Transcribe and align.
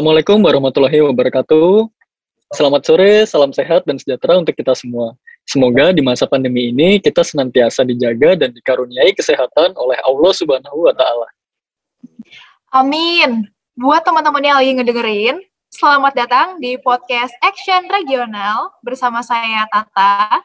Assalamualaikum 0.00 0.40
warahmatullahi 0.40 1.04
wabarakatuh. 1.12 1.84
Selamat 2.56 2.88
sore, 2.88 3.28
salam 3.28 3.52
sehat 3.52 3.84
dan 3.84 4.00
sejahtera 4.00 4.40
untuk 4.40 4.56
kita 4.56 4.72
semua. 4.72 5.12
Semoga 5.44 5.92
di 5.92 6.00
masa 6.00 6.24
pandemi 6.24 6.72
ini 6.72 7.04
kita 7.04 7.20
senantiasa 7.20 7.84
dijaga 7.84 8.32
dan 8.32 8.48
dikaruniai 8.48 9.12
kesehatan 9.12 9.76
oleh 9.76 10.00
Allah 10.00 10.32
Subhanahu 10.32 10.88
wa 10.88 10.96
taala. 10.96 11.28
Amin. 12.72 13.44
Buat 13.76 14.08
teman-teman 14.08 14.40
yang 14.40 14.56
lagi 14.56 14.72
ngedengerin, 14.72 15.36
selamat 15.68 16.16
datang 16.16 16.56
di 16.64 16.80
podcast 16.80 17.36
Action 17.44 17.84
Regional 17.92 18.72
bersama 18.80 19.20
saya 19.20 19.68
Tata 19.68 20.40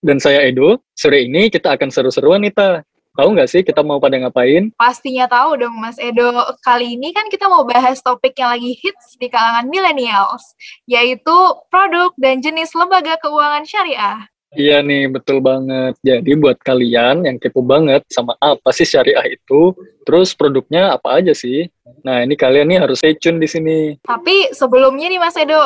dan 0.00 0.16
saya 0.16 0.48
Edo. 0.48 0.80
Sore 0.96 1.28
ini 1.28 1.52
kita 1.52 1.76
akan 1.76 1.92
seru-seruan 1.92 2.40
nih, 2.40 2.56
Ta. 2.56 2.80
Tahu 3.14 3.30
nggak 3.30 3.46
sih 3.46 3.62
kita 3.62 3.86
mau 3.86 4.02
pada 4.02 4.18
ngapain? 4.18 4.74
Pastinya 4.74 5.30
tahu 5.30 5.54
dong 5.54 5.78
Mas 5.78 5.94
Edo. 6.02 6.34
Kali 6.66 6.98
ini 6.98 7.14
kan 7.14 7.30
kita 7.30 7.46
mau 7.46 7.62
bahas 7.62 8.02
topik 8.02 8.34
yang 8.34 8.50
lagi 8.50 8.74
hits 8.74 9.14
di 9.22 9.30
kalangan 9.30 9.70
millennials, 9.70 10.58
yaitu 10.90 11.30
produk 11.70 12.10
dan 12.18 12.42
jenis 12.42 12.74
lembaga 12.74 13.14
keuangan 13.22 13.62
syariah. 13.62 14.26
Iya 14.58 14.82
nih, 14.82 15.14
betul 15.14 15.38
banget. 15.38 15.94
Jadi 16.02 16.30
buat 16.34 16.58
kalian 16.58 17.22
yang 17.22 17.38
kepo 17.38 17.62
banget 17.62 18.02
sama 18.10 18.34
apa 18.42 18.74
sih 18.74 18.82
syariah 18.82 19.30
itu, 19.30 19.70
terus 20.02 20.34
produknya 20.34 20.98
apa 20.98 21.22
aja 21.22 21.38
sih? 21.38 21.70
Nah, 22.02 22.26
ini 22.26 22.34
kalian 22.34 22.66
nih 22.66 22.82
harus 22.82 22.98
stay 22.98 23.14
tune 23.14 23.38
di 23.38 23.46
sini. 23.46 23.94
Tapi 24.02 24.50
sebelumnya 24.50 25.06
nih 25.06 25.22
Mas 25.22 25.38
Edo, 25.38 25.62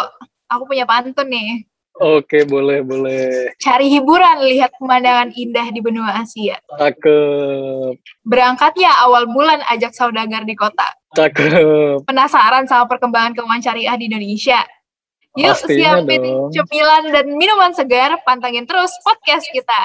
aku 0.52 0.69
punya 0.69 0.85
pantun 0.85 1.33
nih. 1.33 1.65
Oke, 1.98 2.47
boleh, 2.47 2.87
boleh. 2.87 3.51
Cari 3.59 3.91
hiburan, 3.91 4.47
lihat 4.47 4.70
pemandangan 4.79 5.34
indah 5.34 5.66
di 5.75 5.83
benua 5.83 6.23
Asia. 6.23 6.55
Cakep. 6.79 7.98
Berangkat 8.23 8.79
ya 8.79 9.02
awal 9.02 9.27
bulan 9.27 9.59
ajak 9.66 9.91
saudagar 9.98 10.47
di 10.47 10.54
kota. 10.54 10.87
Cakep. 11.19 12.07
Penasaran 12.07 12.71
sama 12.71 12.87
perkembangan 12.87 13.35
keuangan 13.35 13.63
syariah 13.63 13.99
di 13.99 14.07
Indonesia? 14.07 14.63
Yuk 15.35 15.59
Pastinya 15.59 16.02
siapin 16.02 16.23
dong. 16.23 16.51
cemilan 16.54 17.04
dan 17.10 17.26
minuman 17.35 17.74
segar, 17.74 18.15
pantengin 18.23 18.63
terus 18.63 18.95
podcast 19.02 19.51
kita. 19.51 19.82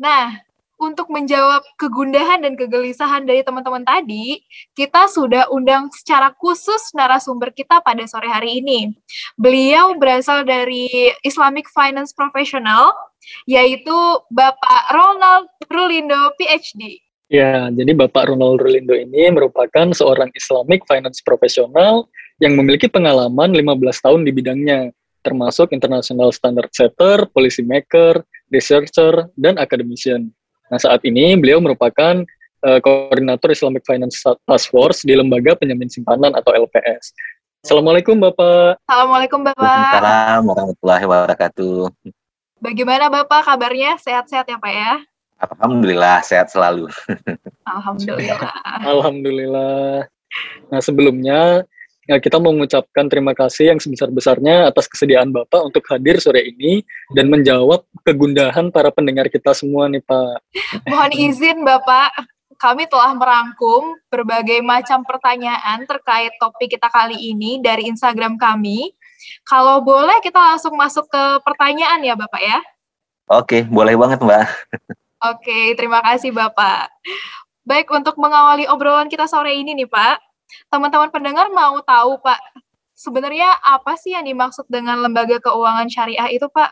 Nah, 0.00 0.40
untuk 0.82 1.06
menjawab 1.14 1.62
kegundahan 1.78 2.42
dan 2.42 2.58
kegelisahan 2.58 3.22
dari 3.22 3.46
teman-teman 3.46 3.86
tadi, 3.86 4.42
kita 4.74 5.06
sudah 5.06 5.46
undang 5.54 5.86
secara 5.94 6.34
khusus 6.34 6.90
narasumber 6.98 7.54
kita 7.54 7.78
pada 7.86 8.02
sore 8.10 8.26
hari 8.26 8.58
ini. 8.58 8.90
Beliau 9.38 9.94
berasal 9.94 10.42
dari 10.42 11.14
Islamic 11.22 11.70
Finance 11.70 12.10
Professional, 12.10 12.90
yaitu 13.46 13.94
Bapak 14.34 14.90
Ronald 14.90 15.46
Rulindo, 15.70 16.34
PhD. 16.34 16.98
Ya, 17.30 17.70
jadi 17.70 17.94
Bapak 17.94 18.28
Ronald 18.28 18.60
Rulindo 18.60 18.92
ini 18.98 19.30
merupakan 19.30 19.88
seorang 19.94 20.34
Islamic 20.34 20.82
Finance 20.90 21.22
Profesional 21.22 22.10
yang 22.42 22.58
memiliki 22.58 22.90
pengalaman 22.90 23.54
15 23.54 23.78
tahun 24.02 24.20
di 24.26 24.34
bidangnya, 24.34 24.90
termasuk 25.22 25.70
International 25.70 26.34
Standard 26.34 26.74
Setter, 26.74 27.30
Policy 27.30 27.62
Maker, 27.62 28.26
Researcher, 28.50 29.30
dan 29.38 29.56
Academician. 29.56 30.34
Nah, 30.72 30.80
saat 30.80 31.04
ini 31.04 31.36
beliau 31.36 31.60
merupakan 31.60 32.24
uh, 32.64 32.80
koordinator 32.80 33.52
Islamic 33.52 33.84
Finance 33.84 34.24
Task 34.24 34.72
Force 34.72 35.04
di 35.04 35.12
Lembaga 35.12 35.52
Penjamin 35.52 35.92
Simpanan 35.92 36.32
atau 36.32 36.56
LPS. 36.56 37.12
Assalamualaikum 37.60 38.16
Bapak. 38.16 38.80
Assalamualaikum 38.88 39.44
Bapak. 39.44 39.60
Waalaikumsalam 39.60 40.42
warahmatullahi 40.48 41.04
wabarakatuh. 41.04 41.78
Bagaimana 42.56 43.12
Bapak 43.12 43.44
kabarnya? 43.44 44.00
Sehat-sehat 44.00 44.48
ya 44.48 44.56
Pak 44.56 44.72
ya? 44.72 44.92
Alhamdulillah 45.44 46.24
sehat 46.24 46.48
selalu. 46.48 46.88
Alhamdulillah. 47.76 48.52
Alhamdulillah. 48.80 50.08
Nah, 50.72 50.80
sebelumnya 50.80 51.68
ya, 51.68 51.68
kita 52.06 52.42
mau 52.42 52.50
mengucapkan 52.50 53.06
terima 53.06 53.30
kasih 53.30 53.70
yang 53.74 53.78
sebesar-besarnya 53.78 54.66
atas 54.66 54.90
kesediaan 54.90 55.30
Bapak 55.30 55.70
untuk 55.70 55.86
hadir 55.86 56.18
sore 56.18 56.42
ini 56.42 56.82
dan 57.14 57.30
menjawab 57.30 57.86
kegundahan 58.02 58.74
para 58.74 58.90
pendengar 58.90 59.30
kita 59.30 59.54
semua 59.54 59.86
nih, 59.86 60.02
Pak. 60.02 60.42
Mohon 60.90 61.12
izin 61.14 61.62
Bapak, 61.62 62.10
kami 62.58 62.90
telah 62.90 63.14
merangkum 63.14 63.94
berbagai 64.10 64.62
macam 64.62 65.06
pertanyaan 65.06 65.86
terkait 65.86 66.34
topik 66.42 66.74
kita 66.74 66.90
kali 66.90 67.18
ini 67.18 67.62
dari 67.62 67.86
Instagram 67.86 68.34
kami. 68.34 68.94
Kalau 69.46 69.82
boleh 69.82 70.18
kita 70.22 70.38
langsung 70.38 70.74
masuk 70.74 71.06
ke 71.06 71.22
pertanyaan 71.46 72.02
ya 72.02 72.18
Bapak 72.18 72.42
ya. 72.42 72.58
Oke, 73.30 73.62
boleh 73.66 73.94
banget 73.94 74.18
Mbak. 74.22 74.46
Oke, 75.22 75.78
terima 75.78 76.02
kasih 76.02 76.34
Bapak. 76.34 76.90
Baik, 77.62 77.86
untuk 77.94 78.18
mengawali 78.18 78.66
obrolan 78.66 79.06
kita 79.06 79.30
sore 79.30 79.54
ini 79.54 79.78
nih 79.78 79.86
Pak, 79.86 80.18
teman-teman 80.68 81.10
pendengar 81.12 81.48
mau 81.50 81.78
tahu 81.84 82.18
Pak, 82.20 82.40
sebenarnya 82.92 83.58
apa 83.62 83.98
sih 83.98 84.14
yang 84.14 84.24
dimaksud 84.26 84.68
dengan 84.70 85.00
lembaga 85.02 85.42
keuangan 85.42 85.88
syariah 85.90 86.30
itu 86.30 86.46
Pak? 86.46 86.70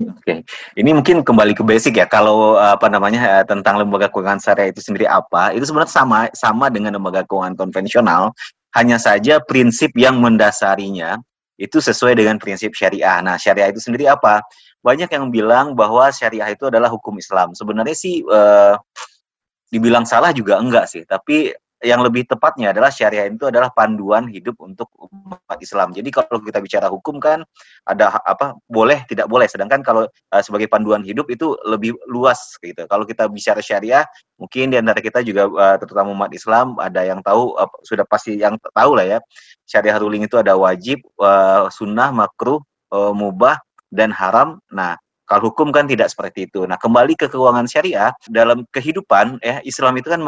Oke, 0.00 0.46
ini 0.80 0.90
mungkin 0.96 1.20
kembali 1.20 1.52
ke 1.52 1.60
basic 1.60 2.00
ya. 2.00 2.06
Kalau 2.08 2.56
apa 2.56 2.88
namanya 2.88 3.42
eh, 3.42 3.44
tentang 3.44 3.76
lembaga 3.76 4.08
keuangan 4.08 4.40
syariah 4.40 4.72
itu 4.72 4.80
sendiri 4.80 5.04
apa? 5.04 5.52
Itu 5.52 5.68
sebenarnya 5.68 5.92
sama 5.92 6.18
sama 6.32 6.72
dengan 6.72 6.96
lembaga 6.96 7.26
keuangan 7.28 7.58
konvensional, 7.58 8.32
hanya 8.72 8.96
saja 8.96 9.42
prinsip 9.44 9.92
yang 9.98 10.22
mendasarinya 10.22 11.20
itu 11.60 11.76
sesuai 11.82 12.16
dengan 12.16 12.40
prinsip 12.40 12.72
syariah. 12.72 13.20
Nah, 13.20 13.36
syariah 13.36 13.68
itu 13.68 13.82
sendiri 13.82 14.08
apa? 14.08 14.40
Banyak 14.80 15.12
yang 15.12 15.28
bilang 15.28 15.76
bahwa 15.76 16.08
syariah 16.08 16.48
itu 16.56 16.72
adalah 16.72 16.88
hukum 16.88 17.20
Islam. 17.20 17.52
Sebenarnya 17.52 17.92
sih 17.92 18.24
eh, 18.24 18.74
dibilang 19.68 20.08
salah 20.08 20.32
juga 20.32 20.56
enggak 20.56 20.88
sih, 20.88 21.04
tapi 21.04 21.52
yang 21.80 22.04
lebih 22.04 22.28
tepatnya 22.28 22.76
adalah 22.76 22.92
syariah 22.92 23.32
itu 23.32 23.48
adalah 23.48 23.72
panduan 23.72 24.28
hidup 24.28 24.56
untuk 24.60 24.92
umat 25.00 25.56
Islam. 25.64 25.96
Jadi 25.96 26.12
kalau 26.12 26.40
kita 26.44 26.60
bicara 26.60 26.92
hukum 26.92 27.16
kan 27.16 27.40
ada 27.88 28.20
apa 28.20 28.56
boleh 28.68 29.08
tidak 29.08 29.26
boleh, 29.32 29.48
sedangkan 29.48 29.80
kalau 29.80 30.04
uh, 30.04 30.42
sebagai 30.44 30.68
panduan 30.68 31.00
hidup 31.00 31.32
itu 31.32 31.56
lebih 31.64 31.96
luas 32.04 32.60
gitu. 32.60 32.84
Kalau 32.84 33.08
kita 33.08 33.26
bicara 33.32 33.64
syariah, 33.64 34.04
mungkin 34.36 34.72
di 34.72 34.76
antara 34.76 35.00
kita 35.00 35.24
juga 35.24 35.48
uh, 35.48 35.76
terutama 35.80 36.12
umat 36.12 36.32
Islam 36.36 36.76
ada 36.76 37.00
yang 37.00 37.24
tahu 37.24 37.56
uh, 37.56 37.68
sudah 37.80 38.04
pasti 38.04 38.36
yang 38.36 38.60
tahu 38.76 39.00
lah 39.00 39.16
ya. 39.16 39.18
Syariah 39.64 40.02
ruling 40.02 40.26
itu 40.26 40.34
ada 40.34 40.58
wajib, 40.58 40.98
sunnah, 41.70 42.10
makruh, 42.10 42.58
uh, 42.90 43.14
mubah 43.14 43.62
dan 43.88 44.10
haram. 44.10 44.58
Nah, 44.74 44.98
kalau 45.30 45.54
hukum 45.54 45.70
kan 45.70 45.86
tidak 45.86 46.10
seperti 46.10 46.50
itu. 46.50 46.66
Nah, 46.66 46.74
kembali 46.74 47.14
ke 47.14 47.30
keuangan 47.30 47.70
syariah 47.70 48.10
dalam 48.26 48.66
kehidupan 48.74 49.38
ya 49.38 49.62
Islam 49.62 49.94
itu 50.02 50.10
kan 50.10 50.18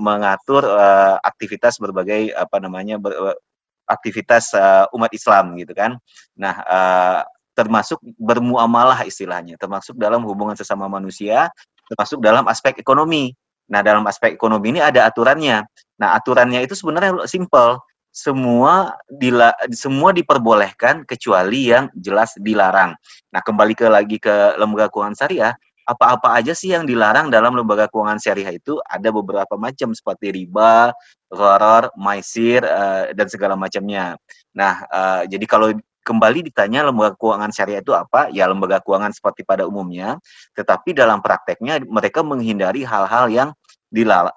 mengatur 0.00 0.64
uh, 0.64 1.20
aktivitas 1.20 1.76
berbagai 1.76 2.32
apa 2.32 2.56
namanya 2.56 2.96
ber, 2.96 3.12
uh, 3.12 3.36
aktivitas 3.84 4.56
uh, 4.56 4.88
umat 4.96 5.12
Islam 5.12 5.52
gitu 5.60 5.76
kan. 5.76 6.00
Nah, 6.32 6.64
uh, 6.64 7.20
termasuk 7.52 8.00
bermuamalah 8.16 9.04
istilahnya, 9.04 9.60
termasuk 9.60 10.00
dalam 10.00 10.24
hubungan 10.24 10.56
sesama 10.56 10.88
manusia, 10.88 11.52
termasuk 11.92 12.16
dalam 12.24 12.48
aspek 12.48 12.80
ekonomi. 12.80 13.36
Nah, 13.68 13.84
dalam 13.84 14.00
aspek 14.08 14.32
ekonomi 14.32 14.72
ini 14.72 14.80
ada 14.80 15.04
aturannya. 15.04 15.60
Nah, 16.00 16.16
aturannya 16.16 16.64
itu 16.64 16.72
sebenarnya 16.72 17.28
simple 17.28 17.84
semua 18.12 18.98
dila, 19.06 19.54
semua 19.70 20.10
diperbolehkan 20.10 21.06
kecuali 21.06 21.70
yang 21.70 21.92
jelas 21.94 22.34
dilarang. 22.40 22.96
Nah, 23.30 23.40
kembali 23.44 23.74
ke 23.78 23.86
lagi 23.86 24.16
ke 24.18 24.58
lembaga 24.58 24.90
keuangan 24.90 25.14
syariah, 25.14 25.54
apa-apa 25.88 26.36
aja 26.36 26.52
sih 26.52 26.76
yang 26.76 26.84
dilarang 26.84 27.32
dalam 27.32 27.56
lembaga 27.56 27.88
keuangan 27.88 28.20
syariah 28.20 28.52
itu 28.52 28.76
ada 28.84 29.08
beberapa 29.08 29.56
macam 29.56 29.96
seperti 29.96 30.36
riba, 30.36 30.92
gharar, 31.32 31.88
maisir 31.96 32.60
uh, 32.60 33.08
dan 33.16 33.26
segala 33.32 33.56
macamnya. 33.56 34.20
Nah, 34.52 34.84
uh, 34.92 35.22
jadi 35.24 35.48
kalau 35.48 35.72
kembali 36.04 36.52
ditanya 36.52 36.84
lembaga 36.84 37.16
keuangan 37.16 37.52
syariah 37.56 37.80
itu 37.80 37.96
apa? 37.96 38.28
Ya 38.36 38.44
lembaga 38.44 38.84
keuangan 38.84 39.16
seperti 39.16 39.48
pada 39.48 39.64
umumnya, 39.64 40.20
tetapi 40.52 40.92
dalam 40.92 41.24
prakteknya 41.24 41.80
mereka 41.88 42.20
menghindari 42.20 42.84
hal-hal 42.84 43.32
yang 43.32 43.48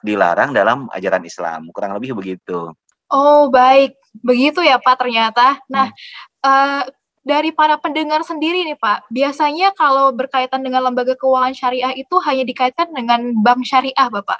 dilarang 0.03 0.55
dalam 0.55 0.87
ajaran 0.95 1.23
Islam. 1.27 1.67
Kurang 1.75 1.99
lebih 1.99 2.15
begitu. 2.15 2.71
Oh, 3.11 3.51
baik. 3.51 3.99
Begitu 4.23 4.63
ya, 4.63 4.79
Pak, 4.79 5.03
ternyata. 5.03 5.59
Nah, 5.67 5.91
hmm. 5.91 6.47
uh, 6.47 6.83
dari 7.21 7.53
para 7.53 7.77
pendengar 7.77 8.25
sendiri 8.25 8.65
nih, 8.65 8.79
Pak, 8.79 9.11
biasanya 9.13 9.75
kalau 9.77 10.09
berkaitan 10.15 10.65
dengan 10.65 10.89
lembaga 10.89 11.13
keuangan 11.13 11.53
syariah 11.53 11.93
itu 11.93 12.15
hanya 12.23 12.47
dikaitkan 12.47 12.89
dengan 12.95 13.35
bank 13.43 13.67
syariah, 13.67 14.09
Bapak. 14.09 14.39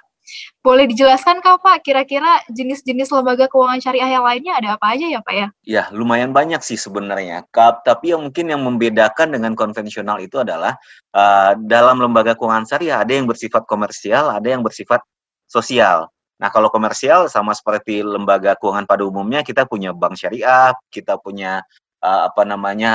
Boleh 0.63 0.87
dijelaskan 0.87 1.43
kah, 1.43 1.59
Pak, 1.59 1.83
kira-kira 1.83 2.39
jenis-jenis 2.47 3.11
lembaga 3.11 3.51
keuangan 3.51 3.83
syariah 3.83 4.15
yang 4.15 4.23
lainnya 4.23 4.53
ada 4.55 4.79
apa 4.79 4.95
aja 4.95 5.05
ya, 5.09 5.19
Pak 5.19 5.33
ya? 5.35 5.47
Ya, 5.67 5.83
lumayan 5.91 6.31
banyak 6.31 6.63
sih 6.63 6.79
sebenarnya. 6.79 7.43
Tapi 7.51 8.15
yang 8.15 8.23
mungkin 8.29 8.47
yang 8.47 8.61
membedakan 8.63 9.35
dengan 9.35 9.53
konvensional 9.57 10.23
itu 10.23 10.39
adalah 10.39 10.79
uh, 11.11 11.57
dalam 11.59 11.99
lembaga 11.99 12.37
keuangan 12.37 12.63
syariah 12.63 13.03
ada 13.03 13.11
yang 13.11 13.27
bersifat 13.27 13.67
komersial, 13.67 14.31
ada 14.31 14.47
yang 14.47 14.63
bersifat 14.63 15.03
sosial. 15.49 16.07
Nah, 16.41 16.49
kalau 16.49 16.73
komersial 16.73 17.29
sama 17.29 17.53
seperti 17.53 18.01
lembaga 18.01 18.57
keuangan 18.57 18.89
pada 18.89 19.05
umumnya, 19.05 19.45
kita 19.45 19.69
punya 19.69 19.93
bank 19.93 20.17
syariah, 20.17 20.73
kita 20.89 21.21
punya 21.21 21.61
uh, 22.01 22.27
apa 22.27 22.41
namanya 22.41 22.91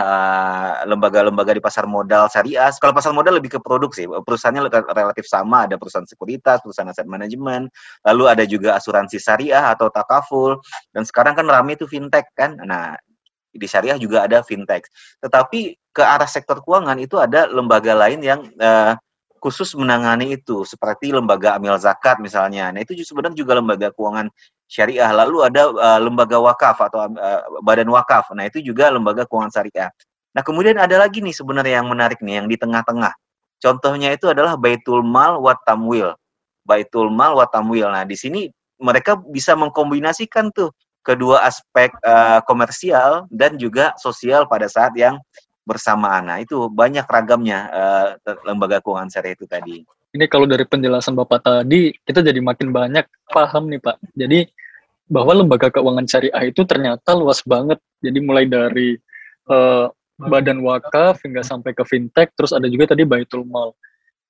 lembaga-lembaga 0.82 1.54
uh, 1.54 1.56
di 1.56 1.62
pasar 1.62 1.86
modal 1.86 2.26
syariah. 2.26 2.74
Kalau 2.74 2.90
pasar 2.90 3.14
modal 3.14 3.38
lebih 3.38 3.54
ke 3.56 3.60
produk 3.62 3.94
sih, 3.94 4.10
perusahaannya 4.10 4.66
relatif 4.90 5.30
sama, 5.30 5.70
ada 5.70 5.78
perusahaan 5.78 6.04
sekuritas, 6.04 6.58
perusahaan 6.66 6.90
aset 6.90 7.06
manajemen, 7.06 7.70
lalu 8.02 8.24
ada 8.26 8.42
juga 8.42 8.74
asuransi 8.74 9.22
syariah 9.22 9.70
atau 9.70 9.88
takaful, 9.94 10.58
dan 10.90 11.06
sekarang 11.06 11.38
kan 11.38 11.46
rame 11.46 11.78
itu 11.78 11.86
fintech 11.86 12.26
kan. 12.34 12.58
Nah, 12.58 12.98
di 13.56 13.64
syariah 13.64 13.96
juga 13.96 14.26
ada 14.28 14.42
fintech. 14.44 14.84
Tetapi 15.22 15.78
ke 15.96 16.02
arah 16.04 16.28
sektor 16.28 16.60
keuangan 16.60 17.00
itu 17.00 17.16
ada 17.16 17.48
lembaga 17.48 17.96
lain 17.96 18.20
yang 18.20 18.44
uh, 18.60 18.92
khusus 19.38 19.72
menangani 19.78 20.36
itu, 20.36 20.64
seperti 20.66 21.12
lembaga 21.12 21.56
amil 21.56 21.76
zakat 21.76 22.18
misalnya. 22.18 22.72
Nah 22.72 22.80
itu 22.82 22.96
sebenarnya 23.00 23.36
juga 23.38 23.58
lembaga 23.58 23.88
keuangan 23.94 24.26
syariah. 24.66 25.10
Lalu 25.12 25.46
ada 25.46 25.62
uh, 25.70 26.00
lembaga 26.02 26.36
wakaf 26.40 26.78
atau 26.82 27.06
uh, 27.06 27.42
badan 27.62 27.88
wakaf. 27.92 28.30
Nah 28.34 28.48
itu 28.48 28.60
juga 28.60 28.90
lembaga 28.90 29.24
keuangan 29.26 29.52
syariah. 29.52 29.90
Nah 30.36 30.42
kemudian 30.44 30.76
ada 30.76 31.00
lagi 31.00 31.24
nih 31.24 31.32
sebenarnya 31.32 31.80
yang 31.80 31.88
menarik 31.88 32.20
nih, 32.20 32.44
yang 32.44 32.48
di 32.50 32.56
tengah-tengah. 32.60 33.14
Contohnya 33.56 34.12
itu 34.12 34.28
adalah 34.28 34.58
Baitul 34.60 35.00
Mal 35.00 35.40
wa 35.40 35.56
Tamwil. 35.64 36.12
Baitul 36.68 37.08
Mal 37.08 37.32
wa 37.32 37.48
Tamwil. 37.48 37.88
Nah 37.88 38.04
di 38.04 38.16
sini 38.18 38.52
mereka 38.76 39.16
bisa 39.16 39.56
mengkombinasikan 39.56 40.52
tuh 40.52 40.68
kedua 41.00 41.46
aspek 41.46 41.94
uh, 42.02 42.42
komersial 42.44 43.30
dan 43.32 43.56
juga 43.56 43.94
sosial 43.96 44.44
pada 44.50 44.66
saat 44.66 44.92
yang 44.98 45.16
bersamaan. 45.66 46.30
Nah, 46.30 46.38
itu 46.38 46.70
banyak 46.70 47.04
ragamnya 47.04 47.60
uh, 47.68 48.08
lembaga 48.46 48.78
keuangan 48.78 49.10
syariah 49.10 49.34
itu 49.34 49.44
tadi. 49.50 49.82
Ini 50.14 50.24
kalau 50.30 50.46
dari 50.46 50.62
penjelasan 50.64 51.18
Bapak 51.18 51.42
tadi, 51.44 51.92
kita 52.06 52.22
jadi 52.22 52.38
makin 52.38 52.70
banyak 52.70 53.04
paham 53.28 53.68
nih, 53.68 53.82
Pak. 53.82 53.98
Jadi 54.14 54.46
bahwa 55.10 55.42
lembaga 55.42 55.68
keuangan 55.68 56.06
syariah 56.06 56.44
itu 56.46 56.62
ternyata 56.62 57.12
luas 57.18 57.42
banget. 57.42 57.82
Jadi 57.98 58.18
mulai 58.22 58.46
dari 58.46 58.94
uh, 59.50 59.90
badan 60.16 60.62
wakaf 60.64 61.20
hingga 61.26 61.44
sampai 61.44 61.76
ke 61.76 61.84
fintech, 61.84 62.32
terus 62.38 62.54
ada 62.54 62.70
juga 62.70 62.94
tadi 62.94 63.04
Baitul 63.04 63.44
Mal. 63.44 63.74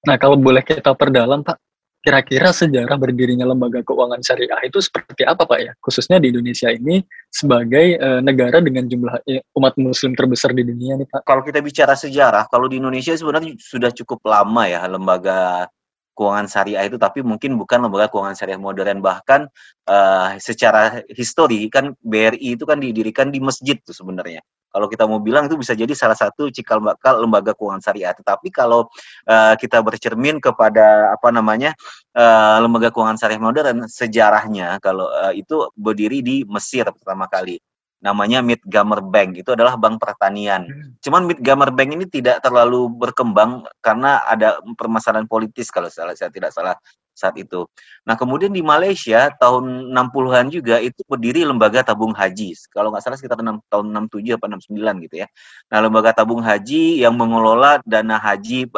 Nah, 0.08 0.16
kalau 0.18 0.34
boleh 0.40 0.64
kita 0.64 0.96
perdalam, 0.96 1.44
Pak, 1.44 1.60
kira-kira 2.06 2.54
sejarah 2.54 2.94
berdirinya 2.94 3.42
lembaga 3.42 3.82
keuangan 3.82 4.22
syariah 4.22 4.62
itu 4.62 4.78
seperti 4.78 5.26
apa 5.26 5.42
Pak 5.42 5.58
ya? 5.58 5.72
Khususnya 5.82 6.22
di 6.22 6.30
Indonesia 6.30 6.70
ini 6.70 7.02
sebagai 7.26 7.98
uh, 7.98 8.22
negara 8.22 8.62
dengan 8.62 8.86
jumlah 8.86 9.26
eh, 9.26 9.42
umat 9.58 9.74
muslim 9.74 10.14
terbesar 10.14 10.54
di 10.54 10.62
dunia 10.62 11.02
nih 11.02 11.10
Pak. 11.10 11.26
Kalau 11.26 11.42
kita 11.42 11.58
bicara 11.58 11.98
sejarah, 11.98 12.46
kalau 12.46 12.70
di 12.70 12.78
Indonesia 12.78 13.10
sebenarnya 13.10 13.58
sudah 13.58 13.90
cukup 13.90 14.22
lama 14.22 14.70
ya 14.70 14.86
lembaga 14.86 15.66
keuangan 16.14 16.46
syariah 16.46 16.86
itu 16.86 16.94
tapi 16.96 17.26
mungkin 17.26 17.58
bukan 17.58 17.82
lembaga 17.82 18.06
keuangan 18.08 18.38
syariah 18.38 18.62
modern 18.62 19.02
bahkan 19.02 19.50
uh, 19.90 20.38
secara 20.38 21.02
histori 21.10 21.66
kan 21.68 21.92
BRI 22.00 22.54
itu 22.54 22.64
kan 22.64 22.78
didirikan 22.78 23.34
di 23.34 23.42
masjid 23.42 23.76
tuh 23.82 23.92
sebenarnya 23.92 24.40
kalau 24.70 24.86
kita 24.86 25.08
mau 25.08 25.18
bilang 25.22 25.48
itu 25.48 25.56
bisa 25.56 25.72
jadi 25.72 25.90
salah 25.96 26.18
satu 26.18 26.52
cikal 26.52 26.82
bakal 26.82 27.22
lembaga 27.22 27.56
keuangan 27.56 27.80
syariah. 27.80 28.12
Tetapi 28.12 28.48
kalau 28.52 28.90
uh, 29.28 29.54
kita 29.56 29.80
bercermin 29.80 30.38
kepada 30.38 31.12
apa 31.16 31.28
namanya 31.32 31.72
uh, 32.12 32.60
lembaga 32.60 32.92
keuangan 32.92 33.16
syariah 33.16 33.42
modern, 33.42 33.88
sejarahnya 33.88 34.76
kalau 34.84 35.08
uh, 35.08 35.32
itu 35.32 35.70
berdiri 35.74 36.20
di 36.20 36.42
Mesir 36.44 36.84
pertama 36.92 37.26
kali 37.26 37.56
namanya 37.96 38.44
Midgamer 38.44 39.00
Bank 39.00 39.40
itu 39.40 39.50
adalah 39.56 39.74
bank 39.80 39.98
pertanian. 39.98 40.68
Hmm. 40.68 40.94
Cuman 41.00 41.26
Midgamer 41.26 41.72
Bank 41.72 41.96
ini 41.96 42.04
tidak 42.06 42.44
terlalu 42.44 42.92
berkembang 42.92 43.64
karena 43.80 44.22
ada 44.28 44.60
permasalahan 44.76 45.26
politis 45.26 45.72
kalau 45.72 45.88
salah 45.88 46.12
saya 46.12 46.28
tidak 46.30 46.52
salah 46.52 46.76
saat 47.16 47.40
itu. 47.40 47.64
Nah, 48.04 48.14
kemudian 48.14 48.52
di 48.52 48.60
Malaysia 48.60 49.32
tahun 49.40 49.96
60-an 49.96 50.52
juga 50.52 50.76
itu 50.84 51.00
berdiri 51.08 51.48
lembaga 51.48 51.80
tabung 51.80 52.12
haji. 52.12 52.52
Kalau 52.68 52.92
nggak 52.92 53.00
salah 53.00 53.16
sekitar 53.16 53.40
6, 53.40 53.64
tahun 53.72 53.86
67 54.12 54.36
atau 54.36 54.46
69 54.52 55.04
gitu 55.08 55.16
ya. 55.24 55.28
Nah, 55.72 55.78
lembaga 55.80 56.12
tabung 56.12 56.44
haji 56.44 57.00
yang 57.00 57.16
mengelola 57.16 57.80
dana 57.88 58.20
haji 58.20 58.68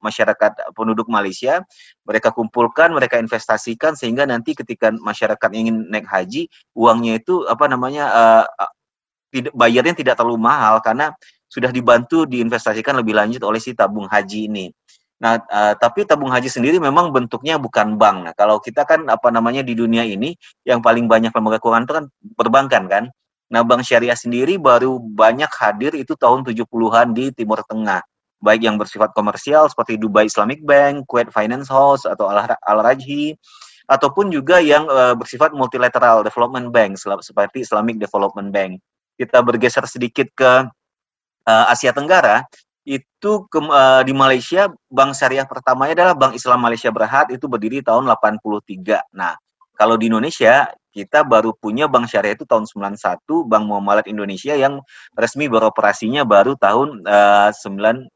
masyarakat 0.00 0.72
penduduk 0.72 1.12
Malaysia, 1.12 1.60
mereka 2.08 2.32
kumpulkan, 2.32 2.96
mereka 2.96 3.20
investasikan 3.20 3.92
sehingga 3.92 4.24
nanti 4.24 4.56
ketika 4.56 4.88
masyarakat 4.96 5.50
ingin 5.52 5.92
naik 5.92 6.08
haji, 6.08 6.48
uangnya 6.72 7.20
itu 7.20 7.44
apa 7.44 7.68
namanya 7.68 8.04
uh, 8.08 8.44
tidak 9.30 9.52
bayarnya 9.54 9.94
tidak 9.94 10.18
terlalu 10.18 10.40
mahal 10.40 10.80
karena 10.82 11.12
sudah 11.50 11.74
dibantu 11.74 12.24
diinvestasikan 12.30 12.94
lebih 13.02 13.14
lanjut 13.18 13.42
oleh 13.42 13.58
si 13.58 13.74
tabung 13.74 14.06
haji 14.06 14.46
ini. 14.46 14.66
Nah, 15.20 15.36
uh, 15.52 15.76
tapi 15.76 16.08
tabung 16.08 16.32
haji 16.32 16.48
sendiri 16.48 16.80
memang 16.80 17.12
bentuknya 17.12 17.60
bukan 17.60 18.00
bank. 18.00 18.16
Nah, 18.24 18.32
kalau 18.32 18.56
kita 18.56 18.88
kan 18.88 19.04
apa 19.12 19.28
namanya 19.28 19.60
di 19.60 19.76
dunia 19.76 20.00
ini 20.00 20.32
yang 20.64 20.80
paling 20.80 21.04
banyak 21.04 21.28
lembaga 21.36 21.60
keuangan 21.60 21.84
itu 21.84 21.94
kan 21.94 22.04
perbankan 22.40 22.84
kan. 22.88 23.04
Nah, 23.52 23.60
bank 23.60 23.84
syariah 23.84 24.16
sendiri 24.16 24.56
baru 24.56 24.96
banyak 24.96 25.52
hadir 25.52 25.92
itu 25.92 26.16
tahun 26.16 26.48
70-an 26.48 27.12
di 27.12 27.28
Timur 27.36 27.60
Tengah. 27.68 28.00
Baik 28.40 28.64
yang 28.64 28.80
bersifat 28.80 29.12
komersial 29.12 29.68
seperti 29.68 30.00
Dubai 30.00 30.24
Islamic 30.24 30.64
Bank, 30.64 31.04
Kuwait 31.04 31.28
Finance 31.28 31.68
House 31.68 32.08
atau 32.08 32.32
Al-Rajhi 32.32 33.36
ataupun 33.90 34.32
juga 34.32 34.62
yang 34.62 34.88
uh, 34.88 35.12
bersifat 35.12 35.52
multilateral 35.52 36.22
development 36.22 36.70
bank 36.70 36.94
seperti 36.96 37.66
Islamic 37.66 37.98
Development 37.98 38.48
Bank. 38.48 38.78
Kita 39.18 39.44
bergeser 39.44 39.84
sedikit 39.84 40.30
ke 40.32 40.64
uh, 41.44 41.64
Asia 41.68 41.90
Tenggara, 41.90 42.46
itu 42.84 43.32
ke, 43.52 43.58
uh, 43.60 44.02
di 44.02 44.12
Malaysia 44.16 44.72
bank 44.88 45.12
syariah 45.12 45.44
pertamanya 45.44 45.92
adalah 45.92 46.14
Bank 46.16 46.32
Islam 46.36 46.64
Malaysia 46.64 46.88
Berhad 46.88 47.28
itu 47.28 47.44
berdiri 47.44 47.84
tahun 47.84 48.08
83. 48.08 49.04
Nah, 49.12 49.36
kalau 49.76 50.00
di 50.00 50.08
Indonesia 50.08 50.68
kita 50.90 51.22
baru 51.22 51.54
punya 51.54 51.86
bank 51.86 52.10
syariah 52.10 52.34
itu 52.34 52.48
tahun 52.48 52.66
91, 52.66 53.46
Bank 53.46 53.64
Muamalat 53.68 54.10
Indonesia 54.10 54.58
yang 54.58 54.82
resmi 55.14 55.46
beroperasinya 55.46 56.26
baru 56.26 56.58
tahun 56.58 57.06
uh, 57.06 57.54
92. 57.54 58.10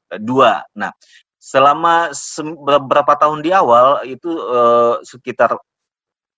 Nah, 0.74 0.90
selama 1.38 2.10
beberapa 2.64 3.12
tahun 3.20 3.44
di 3.44 3.52
awal 3.52 4.02
itu 4.08 4.32
uh, 4.32 4.98
sekitar 5.04 5.60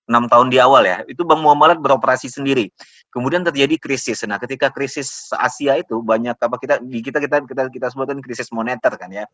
enam 0.06 0.30
tahun 0.30 0.48
di 0.54 0.58
awal 0.62 0.86
ya, 0.86 1.02
itu 1.10 1.26
Bank 1.26 1.42
Muamalat 1.42 1.78
beroperasi 1.82 2.30
sendiri. 2.30 2.70
Kemudian 3.10 3.42
terjadi 3.42 3.74
krisis. 3.78 4.22
Nah, 4.26 4.38
ketika 4.38 4.70
krisis 4.70 5.30
Asia 5.34 5.78
itu 5.78 5.98
banyak 6.02 6.38
apa 6.38 6.56
kita 6.58 6.78
di 6.82 7.02
kita 7.02 7.18
kita 7.18 7.42
kita 7.42 7.62
kita 7.70 7.86
sebutkan 7.90 8.22
krisis 8.22 8.50
moneter 8.54 8.94
kan 8.94 9.10
ya. 9.10 9.24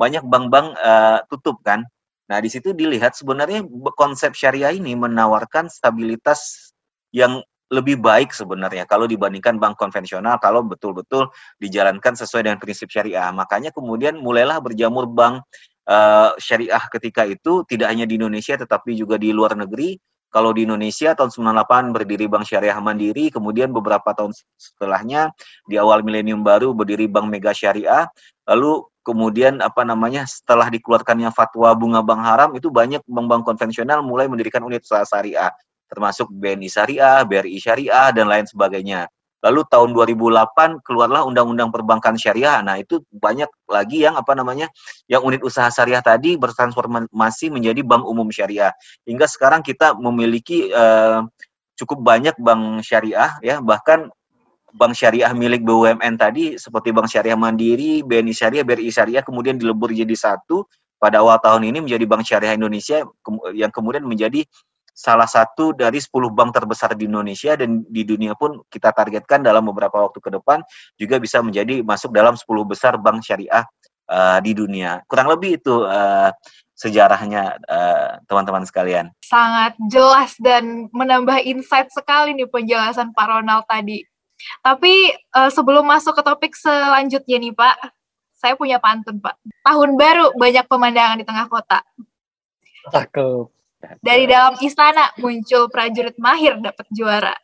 Banyak 0.00 0.24
bank-bank 0.24 0.66
uh, 0.80 1.18
tutup 1.28 1.60
kan. 1.60 1.84
Nah, 2.30 2.38
di 2.40 2.48
situ 2.48 2.72
dilihat 2.72 3.12
sebenarnya 3.12 3.60
konsep 3.92 4.32
syariah 4.32 4.72
ini 4.72 4.96
menawarkan 4.96 5.68
stabilitas 5.68 6.72
yang 7.12 7.44
lebih 7.72 7.96
baik 8.04 8.36
sebenarnya 8.36 8.84
kalau 8.84 9.08
dibandingkan 9.08 9.56
bank 9.56 9.80
konvensional 9.80 10.36
kalau 10.36 10.60
betul-betul 10.60 11.32
dijalankan 11.56 12.12
sesuai 12.12 12.44
dengan 12.44 12.60
prinsip 12.60 12.92
syariah. 12.92 13.32
Makanya 13.32 13.72
kemudian 13.72 14.20
mulailah 14.20 14.60
berjamur 14.60 15.08
bank 15.08 15.40
uh, 15.88 16.36
syariah 16.36 16.84
ketika 16.92 17.24
itu 17.24 17.64
tidak 17.64 17.88
hanya 17.88 18.04
di 18.04 18.20
Indonesia 18.20 18.60
tetapi 18.60 18.92
juga 18.92 19.16
di 19.16 19.32
luar 19.32 19.56
negeri 19.56 19.96
kalau 20.32 20.56
di 20.56 20.64
Indonesia 20.64 21.12
tahun 21.12 21.28
98 21.28 21.92
berdiri 21.92 22.24
Bank 22.24 22.48
Syariah 22.48 22.80
Mandiri, 22.80 23.28
kemudian 23.28 23.68
beberapa 23.68 24.16
tahun 24.16 24.32
setelahnya 24.56 25.28
di 25.68 25.76
awal 25.76 26.00
milenium 26.00 26.40
baru 26.40 26.72
berdiri 26.72 27.04
Bank 27.04 27.28
Mega 27.28 27.52
Syariah, 27.52 28.08
lalu 28.48 28.82
kemudian 29.04 29.60
apa 29.60 29.84
namanya 29.84 30.24
setelah 30.24 30.72
dikeluarkannya 30.72 31.28
fatwa 31.36 31.68
bunga 31.76 32.00
bank 32.00 32.22
haram 32.22 32.50
itu 32.54 32.70
banyak 32.70 33.02
bank-bank 33.02 33.42
konvensional 33.42 33.98
mulai 33.98 34.30
mendirikan 34.30 34.62
unit 34.62 34.86
usaha 34.86 35.02
syariah 35.02 35.50
termasuk 35.92 36.32
BNI 36.32 36.72
Syariah, 36.72 37.20
BRI 37.28 37.60
Syariah 37.60 38.08
dan 38.16 38.24
lain 38.24 38.48
sebagainya. 38.48 39.12
Lalu 39.42 39.60
tahun 39.66 39.90
2008 39.90 40.86
keluarlah 40.86 41.26
Undang-Undang 41.26 41.74
Perbankan 41.74 42.14
Syariah. 42.14 42.62
Nah, 42.62 42.78
itu 42.78 43.02
banyak 43.10 43.50
lagi 43.66 44.06
yang 44.06 44.14
apa 44.14 44.32
namanya? 44.38 44.70
yang 45.10 45.26
unit 45.26 45.42
usaha 45.42 45.66
syariah 45.68 46.00
tadi 46.00 46.38
bertransformasi 46.38 47.50
menjadi 47.50 47.82
bank 47.82 48.06
umum 48.06 48.30
syariah. 48.30 48.70
Hingga 49.04 49.26
sekarang 49.26 49.60
kita 49.60 49.98
memiliki 49.98 50.70
uh, 50.70 51.26
cukup 51.74 52.00
banyak 52.00 52.38
bank 52.38 52.86
syariah 52.86 53.34
ya, 53.42 53.58
bahkan 53.58 54.08
bank 54.72 54.96
syariah 54.96 55.30
milik 55.36 55.66
BUMN 55.66 56.16
tadi 56.16 56.56
seperti 56.56 56.90
Bank 56.96 57.08
Syariah 57.12 57.36
Mandiri, 57.36 58.00
BNI 58.00 58.32
Syariah, 58.32 58.64
BRI 58.64 58.88
Syariah 58.88 59.20
kemudian 59.20 59.60
dilebur 59.60 59.92
jadi 59.92 60.16
satu 60.16 60.64
pada 60.96 61.20
awal 61.20 61.36
tahun 61.42 61.68
ini 61.68 61.84
menjadi 61.84 62.04
Bank 62.08 62.24
Syariah 62.24 62.56
Indonesia 62.56 63.04
yang 63.52 63.68
kemudian 63.68 64.06
menjadi 64.06 64.46
salah 64.92 65.26
satu 65.26 65.72
dari 65.72 65.98
10 65.98 66.12
bank 66.30 66.52
terbesar 66.52 66.92
di 66.92 67.08
Indonesia 67.08 67.56
dan 67.56 67.80
di 67.88 68.04
dunia 68.04 68.36
pun 68.36 68.60
kita 68.68 68.92
targetkan 68.92 69.40
dalam 69.40 69.64
beberapa 69.64 70.04
waktu 70.04 70.20
ke 70.20 70.30
depan 70.36 70.60
juga 71.00 71.16
bisa 71.16 71.40
menjadi 71.40 71.80
masuk 71.80 72.12
dalam 72.12 72.36
10 72.36 72.44
besar 72.68 73.00
bank 73.00 73.24
syariah 73.24 73.64
uh, 74.12 74.38
di 74.44 74.52
dunia. 74.52 75.00
Kurang 75.08 75.32
lebih 75.32 75.58
itu 75.58 75.84
uh, 75.88 76.30
sejarahnya 76.72 77.62
eh, 77.62 78.10
teman-teman 78.26 78.64
uh, 78.64 78.68
sekalian. 78.68 79.06
Sangat 79.22 79.78
jelas 79.86 80.34
dan 80.42 80.90
menambah 80.90 81.38
insight 81.46 81.86
sekali 81.94 82.34
nih 82.34 82.50
penjelasan 82.50 83.14
Pak 83.14 83.26
Ronald 83.28 83.70
tadi. 83.70 84.02
Tapi 84.58 85.14
uh, 85.30 85.46
sebelum 85.46 85.86
masuk 85.86 86.18
ke 86.18 86.22
topik 86.26 86.58
selanjutnya 86.58 87.38
nih 87.38 87.54
Pak, 87.54 87.76
saya 88.34 88.58
punya 88.58 88.82
pantun 88.82 89.22
Pak. 89.22 89.38
Tahun 89.62 89.90
baru 89.94 90.34
banyak 90.34 90.66
pemandangan 90.66 91.22
di 91.22 91.26
tengah 91.28 91.46
kota. 91.46 91.86
Cakep. 92.90 93.61
Dari 94.02 94.24
dalam 94.30 94.54
istana 94.62 95.10
muncul 95.18 95.66
prajurit 95.66 96.16
mahir 96.18 96.58
dapat 96.62 96.86
juara. 96.94 97.34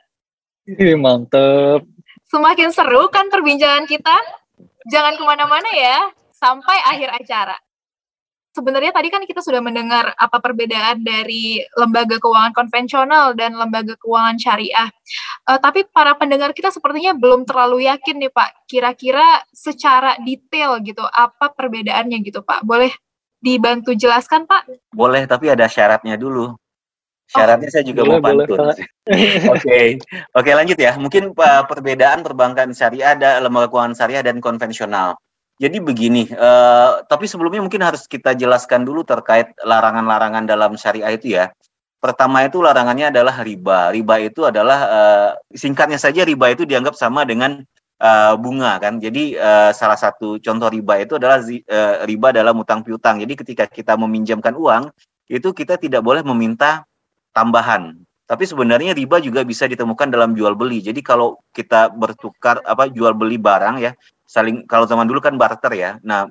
Ih, 0.68 0.95
mantep. 1.00 1.88
Semakin 2.28 2.68
seru 2.71 3.09
kan 3.09 3.33
perbincangan 3.33 3.88
kita? 3.88 4.12
Jangan 4.92 5.16
ke 5.16 5.25
mana-mana 5.25 5.71
ya, 5.73 6.12
sampai 6.37 6.76
akhir 6.92 7.09
acara. 7.25 7.57
Sebenarnya 8.52 8.90
tadi 8.90 9.09
kan 9.09 9.23
kita 9.23 9.38
sudah 9.38 9.62
mendengar 9.62 10.12
apa 10.18 10.42
perbedaan 10.42 11.00
dari 11.07 11.62
lembaga 11.78 12.18
keuangan 12.18 12.50
konvensional 12.50 13.33
dan 13.38 13.54
lembaga 13.54 13.95
keuangan 14.02 14.35
syariah. 14.35 14.90
Uh, 15.47 15.62
tapi 15.62 15.87
para 15.87 16.18
pendengar 16.18 16.50
kita 16.50 16.75
sepertinya 16.75 17.14
belum 17.14 17.47
terlalu 17.47 17.87
yakin 17.87 18.18
nih 18.18 18.33
Pak, 18.35 18.66
kira-kira 18.66 19.47
secara 19.54 20.18
detail 20.26 20.80
gitu 20.83 21.07
apa 21.07 21.54
perbedaannya 21.54 22.18
gitu 22.25 22.42
Pak. 22.42 22.66
Boleh 22.66 22.90
dibantu 23.38 23.95
jelaskan 23.95 24.45
Pak? 24.45 24.71
Boleh, 24.90 25.25
tapi 25.25 25.50
ada 25.50 25.66
syaratnya 25.71 26.18
dulu. 26.18 26.54
Syaratnya 27.28 27.68
oh, 27.68 27.73
saya 27.76 27.85
juga 27.85 28.00
boleh, 28.09 28.21
mau 28.21 28.25
pantun. 28.25 28.59
Oke, 29.52 30.00
oke 30.00 30.00
okay, 30.33 30.52
lanjut 30.57 30.80
ya. 30.80 30.97
Mungkin 30.97 31.37
uh, 31.37 31.64
perbedaan 31.68 32.25
perbankan 32.25 32.73
syariah 32.73 33.12
ada 33.12 33.37
lembaga 33.40 33.68
keuangan 33.68 33.92
syariah 33.97 34.25
dan 34.25 34.40
konvensional. 34.40 35.16
Jadi 35.61 35.76
begini, 35.80 36.28
uh, 36.33 37.04
tapi 37.04 37.28
sebelumnya 37.28 37.61
mungkin 37.61 37.85
harus 37.85 38.09
kita 38.09 38.33
jelaskan 38.33 38.87
dulu 38.87 39.04
terkait 39.04 39.52
larangan-larangan 39.61 40.49
dalam 40.49 40.76
syariah 40.80 41.12
itu 41.12 41.37
ya. 41.37 41.52
Pertama 41.99 42.47
itu 42.49 42.62
larangannya 42.64 43.11
adalah 43.12 43.42
riba. 43.42 43.92
Riba 43.92 44.14
itu 44.25 44.49
adalah 44.49 44.78
uh, 44.88 45.30
singkatnya 45.52 45.99
saja 46.00 46.25
riba 46.25 46.54
itu 46.54 46.64
dianggap 46.64 46.97
sama 46.97 47.28
dengan 47.28 47.61
uh, 48.02 48.35
bunga 48.38 48.78
kan. 48.83 48.99
Jadi 49.02 49.35
uh, 49.38 49.71
salah 49.75 49.99
satu 49.99 50.38
contoh 50.38 50.69
riba 50.71 51.02
itu 51.02 51.19
adalah 51.19 51.43
uh, 51.43 52.07
riba 52.07 52.28
dalam 52.35 52.59
utang 52.59 52.83
piutang. 52.83 53.21
Jadi 53.23 53.35
ketika 53.38 53.64
kita 53.67 53.95
meminjamkan 53.99 54.55
uang 54.55 54.90
itu 55.28 55.52
kita 55.52 55.76
tidak 55.76 56.00
boleh 56.00 56.25
meminta 56.25 56.87
tambahan. 57.37 57.95
Tapi 58.28 58.45
sebenarnya 58.45 58.93
riba 58.93 59.25
juga 59.25 59.40
bisa 59.40 59.64
ditemukan 59.64 60.12
dalam 60.12 60.37
jual 60.37 60.52
beli. 60.52 60.85
Jadi 60.85 61.00
kalau 61.00 61.40
kita 61.57 61.88
bertukar 61.88 62.61
apa 62.64 62.88
jual 62.93 63.17
beli 63.17 63.40
barang 63.40 63.81
ya, 63.81 63.97
saling 64.28 64.69
kalau 64.69 64.85
zaman 64.85 65.09
dulu 65.09 65.25
kan 65.25 65.40
barter 65.40 65.73
ya. 65.73 65.97
Nah, 66.05 66.28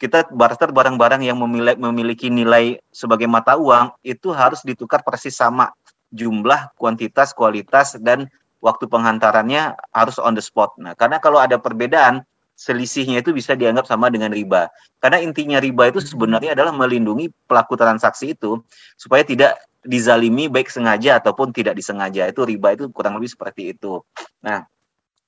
kita 0.00 0.32
barter 0.32 0.72
barang-barang 0.72 1.20
yang 1.20 1.36
memiliki 1.76 2.32
nilai 2.32 2.80
sebagai 2.88 3.28
mata 3.28 3.60
uang 3.60 3.92
itu 4.00 4.32
harus 4.32 4.64
ditukar 4.64 5.04
persis 5.04 5.36
sama 5.36 5.68
jumlah, 6.08 6.72
kuantitas, 6.80 7.36
kualitas 7.36 8.00
dan 8.00 8.30
waktu 8.64 8.88
penghantarannya 8.88 9.76
harus 9.92 10.16
on 10.16 10.32
the 10.32 10.40
spot. 10.40 10.72
Nah, 10.80 10.96
karena 10.96 11.20
kalau 11.20 11.36
ada 11.36 11.60
perbedaan 11.60 12.24
selisihnya 12.56 13.20
itu 13.20 13.36
bisa 13.36 13.52
dianggap 13.52 13.84
sama 13.84 14.08
dengan 14.08 14.32
riba. 14.32 14.72
Karena 15.04 15.20
intinya 15.20 15.60
riba 15.60 15.92
itu 15.92 16.00
sebenarnya 16.00 16.56
adalah 16.56 16.72
melindungi 16.72 17.28
pelaku 17.44 17.76
transaksi 17.76 18.32
itu 18.32 18.64
supaya 18.96 19.20
tidak 19.26 19.60
dizalimi 19.84 20.48
baik 20.48 20.72
sengaja 20.72 21.20
ataupun 21.20 21.52
tidak 21.52 21.76
disengaja. 21.76 22.24
Itu 22.24 22.48
riba 22.48 22.72
itu 22.72 22.88
kurang 22.88 23.20
lebih 23.20 23.28
seperti 23.28 23.76
itu. 23.76 24.00
Nah, 24.40 24.64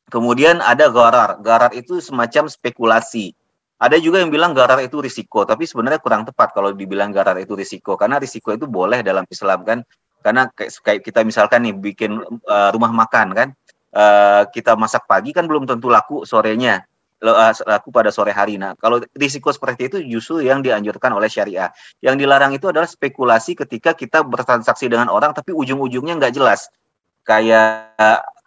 kemudian 0.09 0.65
ada 0.65 0.89
garar. 0.89 1.37
Garar 1.45 1.77
itu 1.77 2.01
semacam 2.01 2.49
spekulasi. 2.49 3.37
Ada 3.77 4.01
juga 4.01 4.25
yang 4.25 4.33
bilang 4.33 4.57
garar 4.57 4.81
itu 4.81 5.05
risiko, 5.05 5.45
tapi 5.45 5.69
sebenarnya 5.69 6.01
kurang 6.01 6.25
tepat 6.25 6.57
kalau 6.57 6.73
dibilang 6.73 7.13
garar 7.13 7.37
itu 7.37 7.53
risiko 7.53 7.93
karena 8.01 8.17
risiko 8.17 8.49
itu 8.57 8.65
boleh 8.65 9.05
dalam 9.05 9.29
Islam 9.29 9.69
kan. 9.69 9.79
Karena 10.27 10.51
kayak 10.59 11.07
kita 11.07 11.23
misalkan 11.23 11.71
nih 11.71 11.75
bikin 11.79 12.19
uh, 12.51 12.75
rumah 12.75 12.91
makan 12.91 13.31
kan, 13.31 13.49
uh, 13.95 14.43
kita 14.51 14.75
masak 14.75 15.07
pagi 15.07 15.31
kan 15.31 15.47
belum 15.47 15.71
tentu 15.71 15.87
laku 15.87 16.27
sorenya 16.27 16.83
Eh, 17.17 17.53
laku 17.65 17.89
pada 17.89 18.13
sore 18.13 18.29
hari. 18.29 18.61
Nah, 18.61 18.77
kalau 18.77 19.01
risiko 19.17 19.49
seperti 19.49 19.89
itu 19.89 19.97
justru 20.05 20.45
yang 20.45 20.61
dianjurkan 20.61 21.17
oleh 21.17 21.33
syariah. 21.33 21.73
Yang 22.05 22.15
dilarang 22.21 22.53
itu 22.53 22.69
adalah 22.69 22.85
spekulasi 22.85 23.57
ketika 23.57 23.97
kita 23.97 24.21
bertransaksi 24.21 24.85
dengan 24.93 25.09
orang 25.09 25.33
tapi 25.33 25.57
ujung-ujungnya 25.57 26.21
nggak 26.21 26.37
jelas. 26.37 26.69
Kayak 27.25 27.97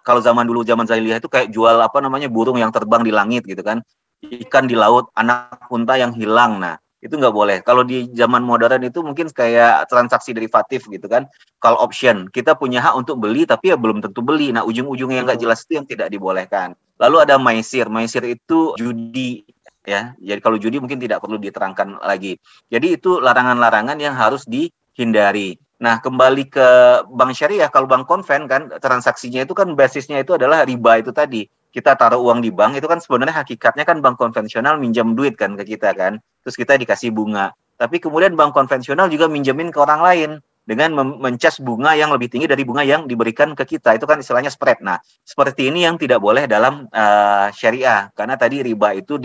kalau 0.05 0.21
zaman 0.21 0.45
dulu 0.45 0.61
zaman 0.61 0.85
jahiliyah 0.85 1.17
itu 1.17 1.25
kayak 1.25 1.49
jual 1.49 1.81
apa 1.81 1.97
namanya 1.97 2.29
burung 2.29 2.61
yang 2.61 2.69
terbang 2.69 3.01
di 3.01 3.09
langit 3.09 3.41
gitu 3.49 3.65
kan. 3.65 3.81
Ikan 4.21 4.69
di 4.69 4.77
laut, 4.77 5.09
anak 5.17 5.65
unta 5.73 5.97
yang 5.97 6.13
hilang. 6.13 6.61
Nah, 6.61 6.77
itu 6.99 7.13
nggak 7.15 7.31
boleh. 7.31 7.57
Kalau 7.63 7.87
di 7.87 8.11
zaman 8.11 8.43
modern 8.43 8.83
itu 8.83 8.99
mungkin 8.99 9.31
kayak 9.31 9.87
transaksi 9.87 10.35
derivatif 10.35 10.83
gitu 10.91 11.07
kan, 11.07 11.31
call 11.63 11.79
option. 11.79 12.27
Kita 12.27 12.59
punya 12.59 12.83
hak 12.83 12.99
untuk 12.99 13.23
beli 13.23 13.47
tapi 13.47 13.71
ya 13.71 13.77
belum 13.79 14.03
tentu 14.03 14.19
beli. 14.19 14.51
Nah 14.51 14.67
ujung-ujungnya 14.67 15.23
yang 15.23 15.27
nggak 15.27 15.39
jelas 15.39 15.63
itu 15.63 15.79
yang 15.79 15.87
tidak 15.87 16.11
dibolehkan. 16.11 16.75
Lalu 16.99 17.15
ada 17.23 17.39
maisir. 17.39 17.87
Maisir 17.87 18.23
itu 18.27 18.75
judi 18.75 19.47
ya. 19.87 20.11
Jadi 20.19 20.39
kalau 20.43 20.59
judi 20.59 20.83
mungkin 20.83 20.99
tidak 20.99 21.23
perlu 21.23 21.39
diterangkan 21.39 22.03
lagi. 22.03 22.35
Jadi 22.67 22.99
itu 22.99 23.23
larangan-larangan 23.23 23.95
yang 23.95 24.13
harus 24.19 24.43
dihindari. 24.43 25.55
Nah, 25.79 26.03
kembali 26.03 26.51
ke 26.51 26.67
bank 27.07 27.31
syariah, 27.31 27.71
kalau 27.71 27.87
bank 27.87 28.03
konven 28.03 28.51
kan 28.51 28.67
transaksinya 28.83 29.47
itu 29.47 29.55
kan 29.55 29.71
basisnya 29.79 30.19
itu 30.19 30.35
adalah 30.35 30.67
riba 30.67 30.99
itu 30.99 31.15
tadi. 31.15 31.47
Kita 31.71 31.95
taruh 31.95 32.19
uang 32.19 32.43
di 32.43 32.51
bank 32.51 32.75
itu 32.75 32.83
kan 32.83 32.99
sebenarnya 32.99 33.39
hakikatnya 33.39 33.87
kan 33.87 34.03
bank 34.03 34.19
konvensional 34.19 34.75
minjam 34.75 35.15
duit 35.15 35.39
kan 35.39 35.55
ke 35.55 35.63
kita 35.63 35.95
kan. 35.95 36.19
Terus 36.43 36.59
kita 36.59 36.75
dikasih 36.75 37.15
bunga. 37.15 37.55
Tapi 37.79 38.03
kemudian 38.03 38.35
bank 38.35 38.51
konvensional 38.51 39.07
juga 39.07 39.31
minjemin 39.31 39.71
ke 39.71 39.79
orang 39.79 40.03
lain 40.03 40.31
dengan 40.67 40.99
mencas 40.99 41.63
bunga 41.63 41.95
yang 41.95 42.11
lebih 42.11 42.27
tinggi 42.27 42.45
dari 42.45 42.67
bunga 42.67 42.83
yang 42.83 43.07
diberikan 43.07 43.55
ke 43.55 43.63
kita. 43.63 43.95
Itu 43.95 44.03
kan 44.03 44.19
istilahnya 44.19 44.51
spread. 44.51 44.83
Nah 44.83 44.99
seperti 45.23 45.71
ini 45.71 45.87
yang 45.87 45.95
tidak 45.95 46.19
boleh 46.19 46.43
dalam 46.43 46.91
uh, 46.91 47.47
syariah. 47.55 48.11
Karena 48.11 48.35
tadi 48.35 48.67
riba 48.67 48.99
itu 48.99 49.15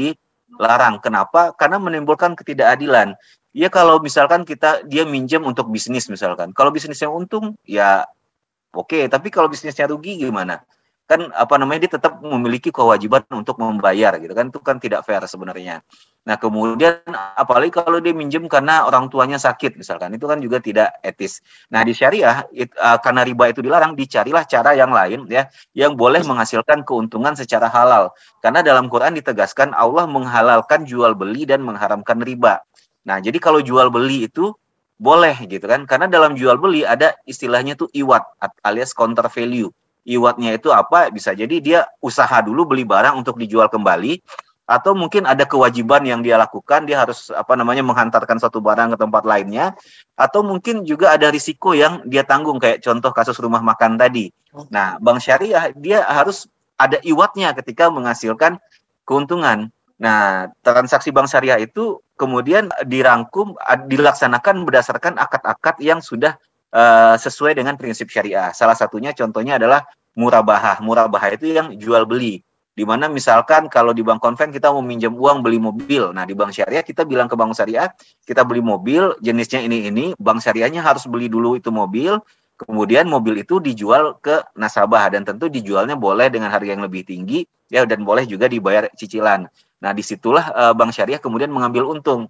dilarang 0.48 1.00
kenapa? 1.00 1.52
Karena 1.56 1.80
menimbulkan 1.80 2.36
ketidakadilan. 2.36 3.16
Ya 3.54 3.70
kalau 3.70 4.02
misalkan 4.02 4.42
kita 4.42 4.82
dia 4.84 5.06
minjem 5.06 5.42
untuk 5.46 5.70
bisnis 5.70 6.10
misalkan. 6.10 6.50
Kalau 6.52 6.74
bisnisnya 6.74 7.08
untung 7.08 7.54
ya 7.62 8.04
oke. 8.74 8.90
Okay. 8.90 9.02
tapi 9.06 9.30
kalau 9.30 9.46
bisnisnya 9.46 9.86
rugi 9.86 10.18
gimana 10.18 10.60
kan 11.04 11.28
apa 11.36 11.60
namanya 11.60 11.84
dia 11.84 12.00
tetap 12.00 12.16
memiliki 12.24 12.72
kewajiban 12.72 13.20
untuk 13.28 13.60
membayar 13.60 14.16
gitu 14.16 14.32
kan 14.32 14.48
itu 14.48 14.60
kan 14.64 14.80
tidak 14.80 15.04
fair 15.04 15.20
sebenarnya. 15.28 15.84
Nah 16.24 16.40
kemudian 16.40 17.04
apalagi 17.36 17.68
kalau 17.76 18.00
dia 18.00 18.16
minjem 18.16 18.48
karena 18.48 18.88
orang 18.88 19.12
tuanya 19.12 19.36
sakit 19.36 19.76
misalkan 19.76 20.16
itu 20.16 20.24
kan 20.24 20.40
juga 20.40 20.64
tidak 20.64 20.96
etis. 21.04 21.44
Nah 21.68 21.84
di 21.84 21.92
syariah 21.92 22.48
it, 22.56 22.72
uh, 22.80 22.96
karena 23.04 23.20
riba 23.20 23.52
itu 23.52 23.60
dilarang 23.60 23.92
dicarilah 23.92 24.48
cara 24.48 24.72
yang 24.72 24.96
lain 24.96 25.28
ya 25.28 25.44
yang 25.76 25.92
boleh 25.92 26.24
menghasilkan 26.24 26.88
keuntungan 26.88 27.36
secara 27.36 27.68
halal. 27.68 28.08
Karena 28.40 28.64
dalam 28.64 28.88
Quran 28.88 29.12
ditegaskan 29.12 29.76
Allah 29.76 30.08
menghalalkan 30.08 30.88
jual 30.88 31.12
beli 31.12 31.44
dan 31.44 31.60
mengharamkan 31.60 32.24
riba. 32.24 32.64
Nah 33.04 33.20
jadi 33.20 33.36
kalau 33.36 33.60
jual 33.60 33.92
beli 33.92 34.24
itu 34.24 34.56
boleh 34.96 35.36
gitu 35.44 35.68
kan 35.68 35.84
karena 35.84 36.08
dalam 36.08 36.32
jual 36.32 36.56
beli 36.56 36.86
ada 36.86 37.12
istilahnya 37.28 37.76
tuh 37.76 37.90
iwat 37.92 38.24
alias 38.64 38.96
counter 38.96 39.26
value 39.28 39.68
iwatnya 40.04 40.56
itu 40.56 40.68
apa 40.70 41.08
bisa 41.08 41.32
jadi 41.32 41.56
dia 41.60 41.80
usaha 42.04 42.40
dulu 42.44 42.68
beli 42.76 42.84
barang 42.84 43.16
untuk 43.16 43.40
dijual 43.40 43.72
kembali 43.72 44.20
atau 44.64 44.96
mungkin 44.96 45.28
ada 45.28 45.44
kewajiban 45.44 46.00
yang 46.08 46.24
dia 46.24 46.40
lakukan 46.40 46.88
dia 46.88 47.04
harus 47.04 47.28
apa 47.28 47.52
namanya 47.52 47.84
menghantarkan 47.84 48.40
suatu 48.40 48.64
barang 48.64 48.96
ke 48.96 48.98
tempat 49.00 49.22
lainnya 49.28 49.76
atau 50.16 50.40
mungkin 50.40 50.88
juga 50.88 51.12
ada 51.12 51.28
risiko 51.28 51.76
yang 51.76 52.00
dia 52.08 52.24
tanggung 52.24 52.56
kayak 52.56 52.80
contoh 52.80 53.12
kasus 53.12 53.36
rumah 53.44 53.60
makan 53.60 54.00
tadi. 54.00 54.32
Nah, 54.72 54.96
bank 55.04 55.20
syariah 55.20 55.68
dia 55.76 56.00
harus 56.08 56.48
ada 56.80 56.96
iwatnya 57.04 57.52
ketika 57.60 57.92
menghasilkan 57.92 58.56
keuntungan. 59.04 59.68
Nah, 60.00 60.48
transaksi 60.64 61.12
bank 61.12 61.28
syariah 61.28 61.60
itu 61.60 62.00
kemudian 62.16 62.72
dirangkum 62.88 63.52
dilaksanakan 63.84 64.64
berdasarkan 64.64 65.20
akad-akad 65.20 65.76
yang 65.84 66.00
sudah 66.00 66.40
uh, 66.74 67.14
sesuai 67.14 67.54
dengan 67.54 67.78
prinsip 67.78 68.10
syariah. 68.10 68.50
Salah 68.50 68.74
satunya 68.74 69.14
contohnya 69.14 69.56
adalah 69.56 69.86
murabahah. 70.18 70.82
Murabahah 70.82 71.38
itu 71.38 71.54
yang 71.54 71.72
jual 71.78 72.02
beli. 72.04 72.42
Di 72.74 72.82
mana 72.82 73.06
misalkan 73.06 73.70
kalau 73.70 73.94
di 73.94 74.02
bank 74.02 74.18
konven 74.18 74.50
kita 74.50 74.74
mau 74.74 74.82
minjam 74.82 75.14
uang 75.14 75.46
beli 75.46 75.62
mobil. 75.62 76.10
Nah, 76.10 76.26
di 76.26 76.34
bank 76.34 76.50
syariah 76.50 76.82
kita 76.82 77.06
bilang 77.06 77.30
ke 77.30 77.38
bank 77.38 77.54
syariah, 77.54 77.86
kita 78.26 78.42
beli 78.42 78.58
mobil 78.58 79.14
jenisnya 79.22 79.62
ini 79.62 79.86
ini, 79.86 80.10
bank 80.18 80.42
syariahnya 80.42 80.82
harus 80.82 81.06
beli 81.06 81.30
dulu 81.30 81.54
itu 81.54 81.70
mobil, 81.70 82.18
kemudian 82.58 83.06
mobil 83.06 83.38
itu 83.38 83.62
dijual 83.62 84.18
ke 84.18 84.42
nasabah 84.58 85.06
dan 85.14 85.22
tentu 85.22 85.46
dijualnya 85.46 85.94
boleh 85.94 86.26
dengan 86.34 86.50
harga 86.50 86.74
yang 86.74 86.82
lebih 86.82 87.06
tinggi 87.06 87.46
ya 87.70 87.86
dan 87.86 88.02
boleh 88.02 88.26
juga 88.26 88.50
dibayar 88.50 88.90
cicilan. 88.98 89.46
Nah, 89.78 89.90
di 89.94 90.02
situlah 90.02 90.50
uh, 90.50 90.74
bank 90.74 90.90
syariah 90.90 91.22
kemudian 91.22 91.54
mengambil 91.54 91.86
untung. 91.86 92.26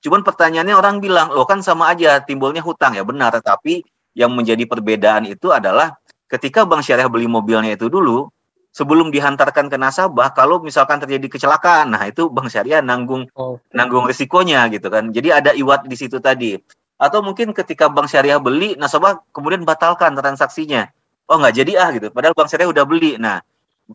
Cuman 0.00 0.24
pertanyaannya 0.24 0.74
orang 0.76 0.98
bilang, 0.98 1.32
lo 1.34 1.44
kan 1.44 1.60
sama 1.60 1.92
aja 1.92 2.22
timbulnya 2.24 2.64
hutang 2.64 2.96
ya 2.96 3.04
benar, 3.04 3.36
tapi 3.44 3.84
yang 4.16 4.34
menjadi 4.34 4.66
perbedaan 4.66 5.28
itu 5.28 5.52
adalah 5.54 5.94
ketika 6.30 6.66
bank 6.66 6.82
syariah 6.86 7.10
beli 7.10 7.26
mobilnya 7.26 7.74
itu 7.74 7.90
dulu, 7.90 8.30
sebelum 8.70 9.10
dihantarkan 9.10 9.66
ke 9.66 9.76
nasabah, 9.76 10.30
kalau 10.30 10.62
misalkan 10.62 11.02
terjadi 11.02 11.26
kecelakaan, 11.26 11.90
nah 11.90 12.06
itu 12.06 12.30
bank 12.30 12.50
syariah 12.50 12.78
nanggung 12.78 13.26
oh. 13.34 13.58
nanggung 13.74 14.06
risikonya 14.06 14.70
gitu 14.70 14.86
kan. 14.88 15.10
Jadi 15.10 15.28
ada 15.34 15.50
iwat 15.54 15.86
di 15.90 15.96
situ 15.98 16.22
tadi. 16.22 16.54
Atau 17.00 17.24
mungkin 17.24 17.50
ketika 17.50 17.90
bank 17.90 18.06
syariah 18.06 18.38
beli, 18.38 18.78
nasabah 18.78 19.24
kemudian 19.34 19.66
batalkan 19.66 20.14
transaksinya. 20.14 20.90
Oh 21.26 21.38
nggak 21.38 21.54
jadi 21.62 21.72
ah 21.78 21.88
gitu. 21.94 22.14
Padahal 22.14 22.34
bank 22.34 22.48
syariah 22.50 22.70
udah 22.70 22.84
beli. 22.86 23.18
Nah 23.18 23.42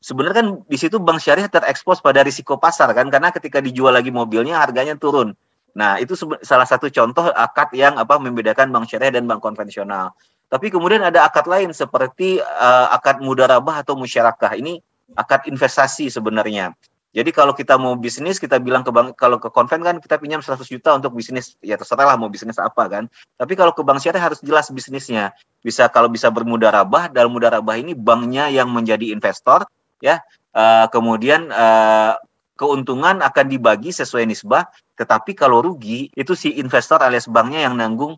sebenarnya 0.04 0.36
kan 0.44 0.48
di 0.68 0.78
situ 0.80 1.00
bank 1.00 1.24
syariah 1.24 1.48
terekspos 1.48 2.04
pada 2.04 2.20
risiko 2.26 2.60
pasar 2.60 2.92
kan, 2.92 3.08
karena 3.08 3.32
ketika 3.32 3.64
dijual 3.64 3.96
lagi 3.96 4.12
mobilnya 4.12 4.60
harganya 4.60 5.00
turun. 5.00 5.36
Nah, 5.76 6.00
itu 6.00 6.16
salah 6.40 6.64
satu 6.64 6.88
contoh 6.88 7.28
akad 7.36 7.76
yang 7.76 8.00
apa 8.00 8.16
membedakan 8.16 8.72
bank 8.72 8.88
syariah 8.88 9.20
dan 9.20 9.28
bank 9.28 9.44
konvensional. 9.44 10.16
Tapi 10.48 10.72
kemudian 10.72 11.04
ada 11.04 11.28
akad 11.28 11.52
lain 11.52 11.76
seperti 11.76 12.40
uh, 12.40 12.88
akad 12.96 13.20
mudarabah 13.20 13.84
atau 13.84 14.00
musyarakah. 14.00 14.56
Ini 14.56 14.80
akad 15.20 15.52
investasi 15.52 16.08
sebenarnya. 16.08 16.72
Jadi 17.16 17.32
kalau 17.32 17.56
kita 17.56 17.80
mau 17.80 17.96
bisnis, 17.96 18.44
kita 18.44 18.60
bilang 18.60 18.84
ke 18.84 18.92
bank, 18.92 19.16
kalau 19.16 19.40
ke 19.40 19.48
konven 19.48 19.80
kan 19.80 19.96
kita 20.04 20.20
pinjam 20.20 20.44
100 20.44 20.68
juta 20.68 21.00
untuk 21.00 21.16
bisnis, 21.16 21.56
ya 21.64 21.80
terserah 21.80 22.12
lah 22.12 22.16
mau 22.20 22.28
bisnis 22.28 22.60
apa 22.60 22.92
kan. 22.92 23.08
Tapi 23.40 23.56
kalau 23.56 23.72
ke 23.72 23.84
bank 23.88 24.04
syariah 24.04 24.20
harus 24.20 24.44
jelas 24.44 24.68
bisnisnya. 24.68 25.32
Bisa 25.64 25.88
kalau 25.88 26.12
bisa 26.12 26.28
bermudarabah, 26.28 27.12
dalam 27.12 27.32
mudarabah 27.32 27.80
ini 27.80 27.96
banknya 27.96 28.52
yang 28.52 28.68
menjadi 28.68 29.16
investor, 29.16 29.64
ya. 30.04 30.20
Uh, 30.56 30.88
kemudian 30.92 31.52
uh, 31.52 32.20
keuntungan 32.56 33.20
akan 33.20 33.46
dibagi 33.52 33.92
sesuai 33.92 34.28
nisbah, 34.28 34.68
tetapi 34.96 35.36
kalau 35.36 35.60
rugi 35.64 36.10
itu 36.16 36.34
si 36.34 36.56
investor 36.56 37.04
alias 37.04 37.28
banknya 37.28 37.68
yang 37.68 37.76
nanggung 37.76 38.16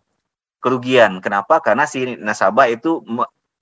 kerugian. 0.62 1.18
Kenapa? 1.22 1.58
Karena 1.62 1.86
si 1.86 2.18
nasabah 2.18 2.70
itu 2.70 3.02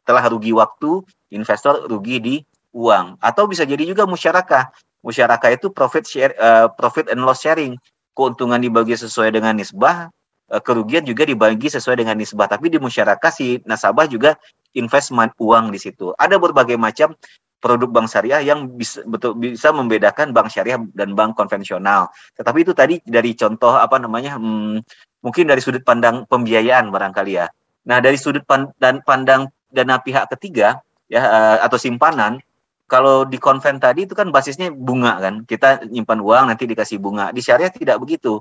telah 0.04 0.24
rugi 0.28 0.52
waktu, 0.52 1.02
investor 1.32 1.88
rugi 1.88 2.16
di 2.20 2.36
uang. 2.76 3.20
Atau 3.20 3.48
bisa 3.48 3.64
jadi 3.64 3.82
juga 3.88 4.04
musyarakah 4.04 4.70
musyarakah 5.00 5.54
itu 5.54 5.72
profit 5.72 6.04
share 6.04 6.34
uh, 6.36 6.68
profit 6.72 7.08
and 7.08 7.24
loss 7.24 7.42
sharing. 7.42 7.76
Keuntungan 8.16 8.56
dibagi 8.64 8.96
sesuai 8.96 9.36
dengan 9.36 9.52
nisbah, 9.60 10.08
uh, 10.48 10.62
kerugian 10.64 11.04
juga 11.04 11.28
dibagi 11.28 11.68
sesuai 11.68 12.00
dengan 12.04 12.16
nisbah. 12.16 12.48
Tapi 12.48 12.72
di 12.72 12.80
musyarakah 12.80 13.32
si 13.32 13.60
nasabah 13.68 14.08
juga 14.08 14.36
investment 14.76 15.32
uang 15.40 15.72
di 15.72 15.80
situ. 15.80 16.12
Ada 16.16 16.36
berbagai 16.36 16.76
macam 16.76 17.16
produk 17.60 17.88
bank 17.88 18.06
syariah 18.12 18.44
yang 18.44 18.68
bisa 18.76 19.00
betul 19.08 19.34
bisa 19.36 19.72
membedakan 19.72 20.30
bank 20.30 20.52
syariah 20.52 20.78
dan 20.92 21.16
bank 21.16 21.34
konvensional. 21.34 22.12
Tetapi 22.36 22.58
itu 22.62 22.72
tadi 22.76 23.00
dari 23.02 23.32
contoh 23.32 23.74
apa 23.74 23.96
namanya 23.96 24.36
hmm, 24.36 24.84
mungkin 25.24 25.44
dari 25.48 25.58
sudut 25.64 25.82
pandang 25.82 26.28
pembiayaan 26.28 26.92
barangkali 26.92 27.32
ya. 27.34 27.46
Nah, 27.86 27.98
dari 28.02 28.18
sudut 28.18 28.42
pandang, 28.42 29.02
pandang 29.06 29.50
dana 29.70 29.98
pihak 30.02 30.30
ketiga 30.36 30.82
ya 31.06 31.22
uh, 31.22 31.58
atau 31.62 31.78
simpanan 31.78 32.42
kalau 32.86 33.26
di 33.26 33.38
konven 33.38 33.82
tadi 33.82 34.06
itu 34.06 34.14
kan 34.14 34.30
basisnya 34.30 34.70
bunga 34.70 35.18
kan. 35.18 35.34
Kita 35.42 35.82
nyimpan 35.90 36.18
uang 36.22 36.44
nanti 36.54 36.70
dikasih 36.70 37.02
bunga. 37.02 37.34
Di 37.34 37.42
syariah 37.42 37.70
tidak 37.70 37.98
begitu. 37.98 38.38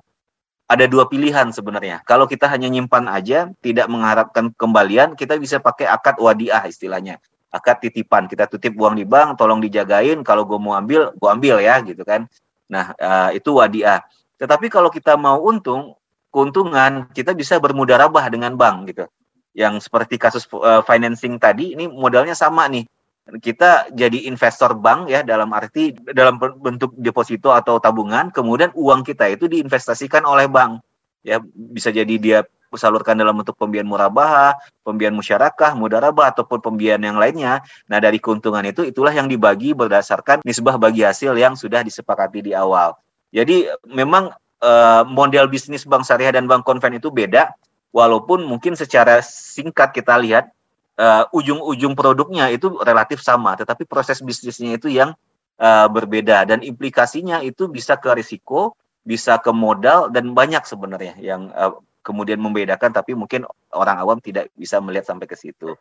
Ada 0.66 0.90
dua 0.90 1.06
pilihan 1.06 1.54
sebenarnya. 1.54 2.02
Kalau 2.10 2.26
kita 2.26 2.50
hanya 2.50 2.66
nyimpan 2.70 3.06
aja, 3.06 3.54
tidak 3.62 3.86
mengharapkan 3.86 4.50
kembalian, 4.58 5.14
kita 5.14 5.38
bisa 5.38 5.62
pakai 5.62 5.86
akad 5.86 6.18
wadiah 6.18 6.66
istilahnya. 6.66 7.22
Akad 7.56 7.80
titipan. 7.80 8.28
Kita 8.28 8.52
tutip 8.52 8.76
uang 8.76 9.00
di 9.00 9.08
bank, 9.08 9.40
tolong 9.40 9.64
dijagain. 9.64 10.20
Kalau 10.28 10.44
gue 10.44 10.60
mau 10.60 10.76
ambil, 10.76 11.16
gue 11.16 11.30
ambil 11.32 11.64
ya 11.64 11.80
gitu 11.80 12.04
kan. 12.04 12.28
Nah, 12.68 12.92
uh, 13.00 13.30
itu 13.32 13.56
wadiah. 13.56 14.04
Tetapi 14.36 14.68
kalau 14.68 14.92
kita 14.92 15.16
mau 15.16 15.40
untung, 15.40 15.96
keuntungan, 16.36 17.08
kita 17.16 17.32
bisa 17.32 17.56
bermudarabah 17.64 18.28
dengan 18.28 18.60
bank 18.60 18.92
gitu. 18.92 19.08
Yang 19.56 19.88
seperti 19.88 20.20
kasus 20.20 20.44
uh, 20.52 20.84
financing 20.84 21.40
tadi, 21.40 21.72
ini 21.72 21.88
modalnya 21.88 22.36
sama 22.36 22.68
nih 22.68 22.84
kita 23.26 23.90
jadi 23.90 24.30
investor 24.30 24.78
bank 24.78 25.10
ya 25.10 25.26
dalam 25.26 25.50
arti 25.50 25.98
dalam 26.14 26.38
bentuk 26.38 26.94
deposito 26.94 27.50
atau 27.50 27.82
tabungan 27.82 28.30
kemudian 28.30 28.70
uang 28.78 29.02
kita 29.02 29.34
itu 29.34 29.50
diinvestasikan 29.50 30.22
oleh 30.30 30.46
bank 30.46 30.86
ya 31.26 31.42
bisa 31.50 31.90
jadi 31.90 32.16
dia 32.22 32.40
salurkan 32.78 33.18
dalam 33.18 33.36
bentuk 33.36 33.56
pembiayaan 33.60 33.88
murabah, 33.88 34.56
pembiayaan 34.86 35.16
musyarakah, 35.16 35.76
mudarabah 35.76 36.32
ataupun 36.36 36.62
pembiayaan 36.62 37.04
yang 37.04 37.18
lainnya. 37.18 37.66
Nah, 37.90 38.00
dari 38.00 38.22
keuntungan 38.22 38.64
itu 38.64 38.86
itulah 38.86 39.12
yang 39.12 39.28
dibagi 39.28 39.76
berdasarkan 39.76 40.46
nisbah 40.46 40.80
bagi 40.80 41.04
hasil 41.04 41.36
yang 41.36 41.58
sudah 41.58 41.82
disepakati 41.82 42.46
di 42.46 42.52
awal. 42.54 42.96
Jadi 43.36 43.68
memang 43.92 44.32
uh, 44.64 45.04
model 45.04 45.52
bisnis 45.52 45.84
bank 45.84 46.08
syariah 46.08 46.36
dan 46.36 46.48
bank 46.48 46.64
konven 46.64 46.96
itu 46.96 47.12
beda 47.12 47.52
walaupun 47.96 48.44
mungkin 48.44 48.76
secara 48.76 49.24
singkat 49.24 49.96
kita 49.96 50.20
lihat 50.20 50.52
uh, 51.00 51.28
ujung-ujung 51.32 51.96
produknya 51.96 52.52
itu 52.52 52.76
relatif 52.84 53.24
sama, 53.24 53.56
tetapi 53.56 53.88
proses 53.88 54.20
bisnisnya 54.20 54.76
itu 54.76 54.92
yang 54.92 55.16
uh, 55.60 55.88
berbeda 55.88 56.44
dan 56.48 56.60
implikasinya 56.60 57.40
itu 57.40 57.72
bisa 57.72 57.96
ke 57.96 58.12
risiko, 58.16 58.76
bisa 59.08 59.40
ke 59.40 59.52
modal 59.56 60.12
dan 60.12 60.36
banyak 60.36 60.64
sebenarnya 60.68 61.16
yang 61.24 61.52
uh, 61.56 61.80
kemudian 62.06 62.38
membedakan, 62.38 62.94
tapi 62.94 63.18
mungkin 63.18 63.50
orang 63.74 63.98
awam 63.98 64.22
tidak 64.22 64.54
bisa 64.54 64.78
melihat 64.78 65.10
sampai 65.10 65.26
ke 65.26 65.34
situ, 65.34 65.74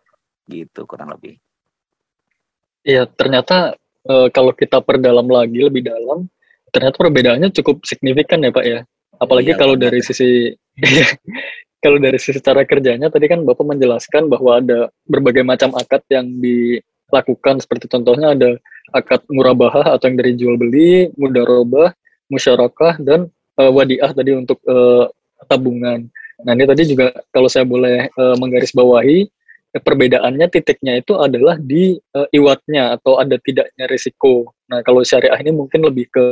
gitu 0.48 0.88
kurang 0.88 1.12
lebih. 1.12 1.36
Iya, 2.80 3.04
ternyata 3.04 3.76
uh, 4.08 4.28
kalau 4.32 4.56
kita 4.56 4.80
perdalam 4.80 5.28
lagi 5.28 5.60
lebih 5.60 5.84
dalam, 5.84 6.24
ternyata 6.72 6.96
perbedaannya 6.96 7.52
cukup 7.52 7.84
signifikan 7.84 8.40
ya 8.40 8.50
Pak 8.52 8.64
ya. 8.64 8.80
Apalagi 9.20 9.52
iya, 9.54 9.60
kalau 9.60 9.76
dari 9.76 10.00
sisi 10.00 10.52
kalau 11.84 12.00
dari 12.00 12.16
sisi 12.16 12.40
cara 12.40 12.64
kerjanya 12.64 13.12
tadi 13.12 13.28
kan 13.28 13.44
Bapak 13.44 13.62
menjelaskan 13.62 14.26
bahwa 14.32 14.58
ada 14.58 14.88
berbagai 15.04 15.44
macam 15.44 15.76
akad 15.76 16.02
yang 16.08 16.26
dilakukan 16.40 17.60
seperti 17.60 17.86
contohnya 17.92 18.32
ada 18.32 18.56
akad 18.90 19.22
murabahah 19.28 19.94
atau 19.96 20.08
yang 20.08 20.16
dari 20.18 20.32
jual 20.34 20.56
beli, 20.56 21.12
mudarobah, 21.14 21.92
musyarakah 22.32 22.98
dan 23.00 23.28
uh, 23.60 23.70
wadiah 23.70 24.10
tadi 24.12 24.32
untuk 24.34 24.58
uh, 24.66 25.08
tabungan. 25.46 26.08
Nah 26.42 26.52
ini 26.52 26.64
tadi 26.66 26.82
juga 26.88 27.14
kalau 27.30 27.46
saya 27.46 27.62
boleh 27.62 28.10
uh, 28.18 28.36
menggarisbawahi 28.40 29.18
eh, 29.74 29.82
perbedaannya 29.82 30.46
titiknya 30.50 30.98
itu 30.98 31.14
adalah 31.14 31.56
di 31.60 31.94
uh, 32.16 32.26
iwatnya 32.34 32.98
atau 32.98 33.22
ada 33.22 33.38
tidaknya 33.38 33.86
risiko. 33.86 34.50
Nah 34.66 34.82
kalau 34.82 35.06
syariah 35.06 35.38
ini 35.40 35.54
mungkin 35.54 35.86
lebih 35.86 36.10
ke 36.10 36.26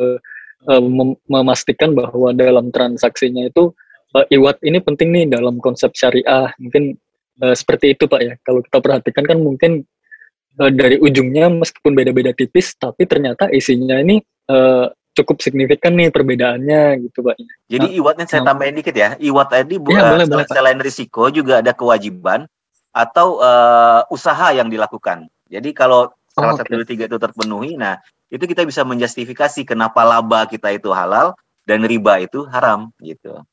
mem 0.62 1.18
memastikan 1.26 1.90
bahwa 1.90 2.30
dalam 2.30 2.70
transaksinya 2.70 3.50
itu 3.50 3.74
uh, 4.14 4.26
iwat 4.28 4.60
ini 4.62 4.78
penting 4.78 5.10
nih 5.10 5.26
dalam 5.28 5.58
konsep 5.58 5.92
syariah. 5.96 6.52
Mungkin 6.60 6.96
uh, 7.42 7.54
seperti 7.56 7.96
itu 7.96 8.04
Pak 8.06 8.20
ya. 8.20 8.34
Kalau 8.44 8.60
kita 8.62 8.78
perhatikan 8.78 9.24
kan 9.26 9.38
mungkin 9.40 9.82
uh, 10.60 10.70
dari 10.72 11.00
ujungnya 11.00 11.48
meskipun 11.50 11.96
beda-beda 11.96 12.32
tipis, 12.36 12.76
tapi 12.76 13.08
ternyata 13.08 13.48
isinya 13.50 13.98
ini 13.98 14.20
uh, 14.52 14.86
cukup 15.12 15.44
signifikan 15.44 15.92
nih 15.92 16.08
perbedaannya 16.08 17.04
gitu 17.08 17.20
Pak. 17.24 17.36
Jadi 17.68 17.86
nah, 17.92 17.98
iwatnya 18.00 18.26
saya 18.28 18.40
nah, 18.44 18.56
tambahin 18.56 18.76
dikit 18.80 18.96
ya. 18.96 19.14
Iwat 19.20 19.48
tadi 19.52 19.76
bu, 19.76 19.92
ya, 19.92 20.08
boleh, 20.08 20.26
boleh, 20.28 20.46
selain 20.48 20.78
Pak. 20.80 20.86
risiko 20.88 21.28
juga 21.28 21.60
ada 21.60 21.72
kewajiban 21.76 22.48
atau 22.92 23.40
uh, 23.40 24.04
usaha 24.08 24.52
yang 24.52 24.72
dilakukan. 24.72 25.28
Jadi 25.52 25.76
kalau 25.76 26.12
salah 26.32 26.56
oh, 26.56 26.58
satu 26.60 26.72
dari 26.72 26.88
tiga 26.88 27.04
itu 27.08 27.20
terpenuhi, 27.20 27.76
nah 27.76 28.00
itu 28.32 28.44
kita 28.48 28.64
bisa 28.64 28.80
menjustifikasi 28.88 29.68
kenapa 29.68 30.00
laba 30.00 30.48
kita 30.48 30.72
itu 30.72 30.88
halal 30.88 31.36
dan 31.68 31.84
riba 31.84 32.24
itu 32.24 32.48
haram 32.48 32.88
gitu. 33.04 33.44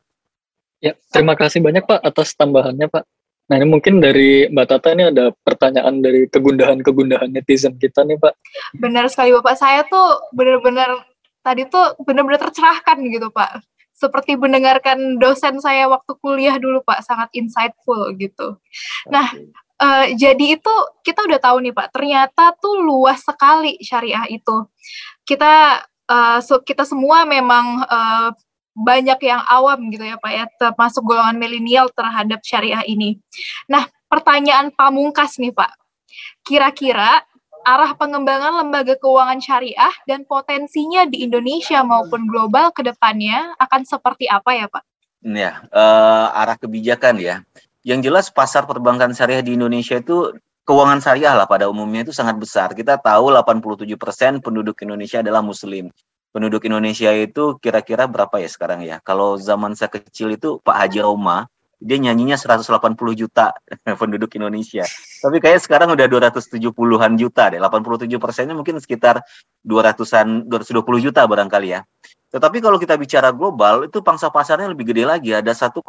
Ya, 0.79 0.95
terima 1.11 1.35
kasih 1.35 1.59
banyak 1.59 1.83
Pak 1.83 1.99
atas 1.99 2.31
tambahannya 2.39 2.87
Pak. 2.87 3.03
Nah 3.49 3.55
ini 3.57 3.67
mungkin 3.67 3.97
dari 3.97 4.45
Mbak 4.47 4.65
Tata 4.69 4.93
ini 4.93 5.09
ada 5.09 5.33
pertanyaan 5.41 6.05
dari 6.05 6.29
kegundahan-kegundahan 6.29 7.33
netizen 7.33 7.75
kita 7.81 8.05
nih 8.05 8.21
Pak. 8.21 8.33
Benar 8.77 9.09
sekali 9.09 9.33
Bapak, 9.33 9.57
saya 9.57 9.81
tuh 9.89 10.21
benar-benar 10.31 11.08
tadi 11.43 11.67
tuh 11.67 11.95
benar-benar 12.03 12.49
tercerahkan 12.49 12.97
gitu 13.09 13.29
Pak. 13.31 13.63
Seperti 13.95 14.39
mendengarkan 14.39 15.19
dosen 15.19 15.59
saya 15.59 15.91
waktu 15.91 16.15
kuliah 16.23 16.55
dulu 16.55 16.79
Pak, 16.87 17.03
sangat 17.03 17.29
insightful 17.35 18.15
gitu. 18.15 18.55
Nah, 19.11 19.27
uh, 19.79 20.07
jadi 20.15 20.55
itu 20.55 20.73
kita 21.03 21.27
udah 21.27 21.39
tahu 21.39 21.59
nih 21.67 21.75
Pak, 21.75 21.91
ternyata 21.91 22.55
tuh 22.55 22.79
luas 22.79 23.19
sekali 23.19 23.75
syariah 23.83 24.23
itu. 24.31 24.67
Kita 25.27 25.83
uh, 26.07 26.39
so, 26.39 26.63
kita 26.63 26.87
semua 26.87 27.27
memang 27.27 27.83
uh, 27.83 28.31
banyak 28.71 29.19
yang 29.27 29.43
awam 29.51 29.91
gitu 29.91 30.07
ya 30.07 30.15
Pak 30.15 30.31
ya, 30.31 30.45
termasuk 30.55 31.03
golongan 31.03 31.35
milenial 31.35 31.91
terhadap 31.91 32.39
syariah 32.39 32.83
ini. 32.87 33.19
Nah, 33.67 33.83
pertanyaan 34.07 34.71
pamungkas 34.71 35.35
nih 35.43 35.51
Pak. 35.51 35.75
Kira-kira 36.47 37.19
arah 37.63 37.91
pengembangan 37.95 38.63
lembaga 38.63 38.95
keuangan 38.99 39.39
syariah 39.43 39.93
dan 40.07 40.23
potensinya 40.23 41.05
di 41.05 41.23
Indonesia 41.23 41.83
maupun 41.83 42.27
global 42.27 42.71
ke 42.71 42.85
depannya 42.85 43.53
akan 43.59 43.81
seperti 43.83 44.27
apa 44.31 44.51
ya 44.55 44.67
Pak? 44.67 44.83
Ya, 45.19 45.63
uh, 45.75 46.27
arah 46.31 46.55
kebijakan 46.55 47.19
ya. 47.19 47.43
Yang 47.83 47.99
jelas 48.11 48.25
pasar 48.31 48.67
perbankan 48.67 49.11
syariah 49.11 49.43
di 49.43 49.55
Indonesia 49.55 49.99
itu 49.99 50.35
keuangan 50.63 51.03
syariah 51.03 51.35
lah 51.35 51.47
pada 51.47 51.67
umumnya 51.67 52.07
itu 52.07 52.15
sangat 52.15 52.39
besar. 52.39 52.71
Kita 52.71 52.99
tahu 52.99 53.31
87% 53.35 54.39
penduduk 54.39 54.79
Indonesia 54.83 55.19
adalah 55.19 55.43
muslim 55.43 55.91
penduduk 56.29 56.65
Indonesia 56.69 57.09
itu 57.13 57.57
kira-kira 57.57 58.05
berapa 58.05 58.37
ya 58.37 58.49
sekarang 58.49 58.85
ya? 58.85 59.01
Kalau 59.01 59.37
zaman 59.37 59.73
saya 59.73 59.89
kecil 59.89 60.37
itu 60.37 60.61
Pak 60.61 60.75
Haji 60.77 61.01
Roma, 61.01 61.49
dia 61.79 61.97
nyanyinya 61.97 62.35
180 62.35 62.67
juta 63.15 63.55
penduduk 63.99 64.35
Indonesia. 64.35 64.83
Tapi 65.23 65.37
kayak 65.39 65.63
sekarang 65.63 65.95
udah 65.95 66.05
270-an 66.05 67.13
juta 67.15 67.43
deh. 67.49 67.59
87 67.59 68.11
persennya 68.19 68.53
mungkin 68.53 68.77
sekitar 68.83 69.23
200-an, 69.63 70.51
220 70.51 71.05
juta 71.09 71.23
barangkali 71.23 71.69
ya. 71.71 71.81
Tetapi 72.29 72.61
kalau 72.61 72.77
kita 72.77 72.93
bicara 72.93 73.33
global, 73.33 73.89
itu 73.89 74.05
pangsa 74.05 74.29
pasarnya 74.29 74.69
lebih 74.69 74.93
gede 74.93 75.07
lagi. 75.07 75.33
Ada 75.33 75.71
1,8 75.71 75.81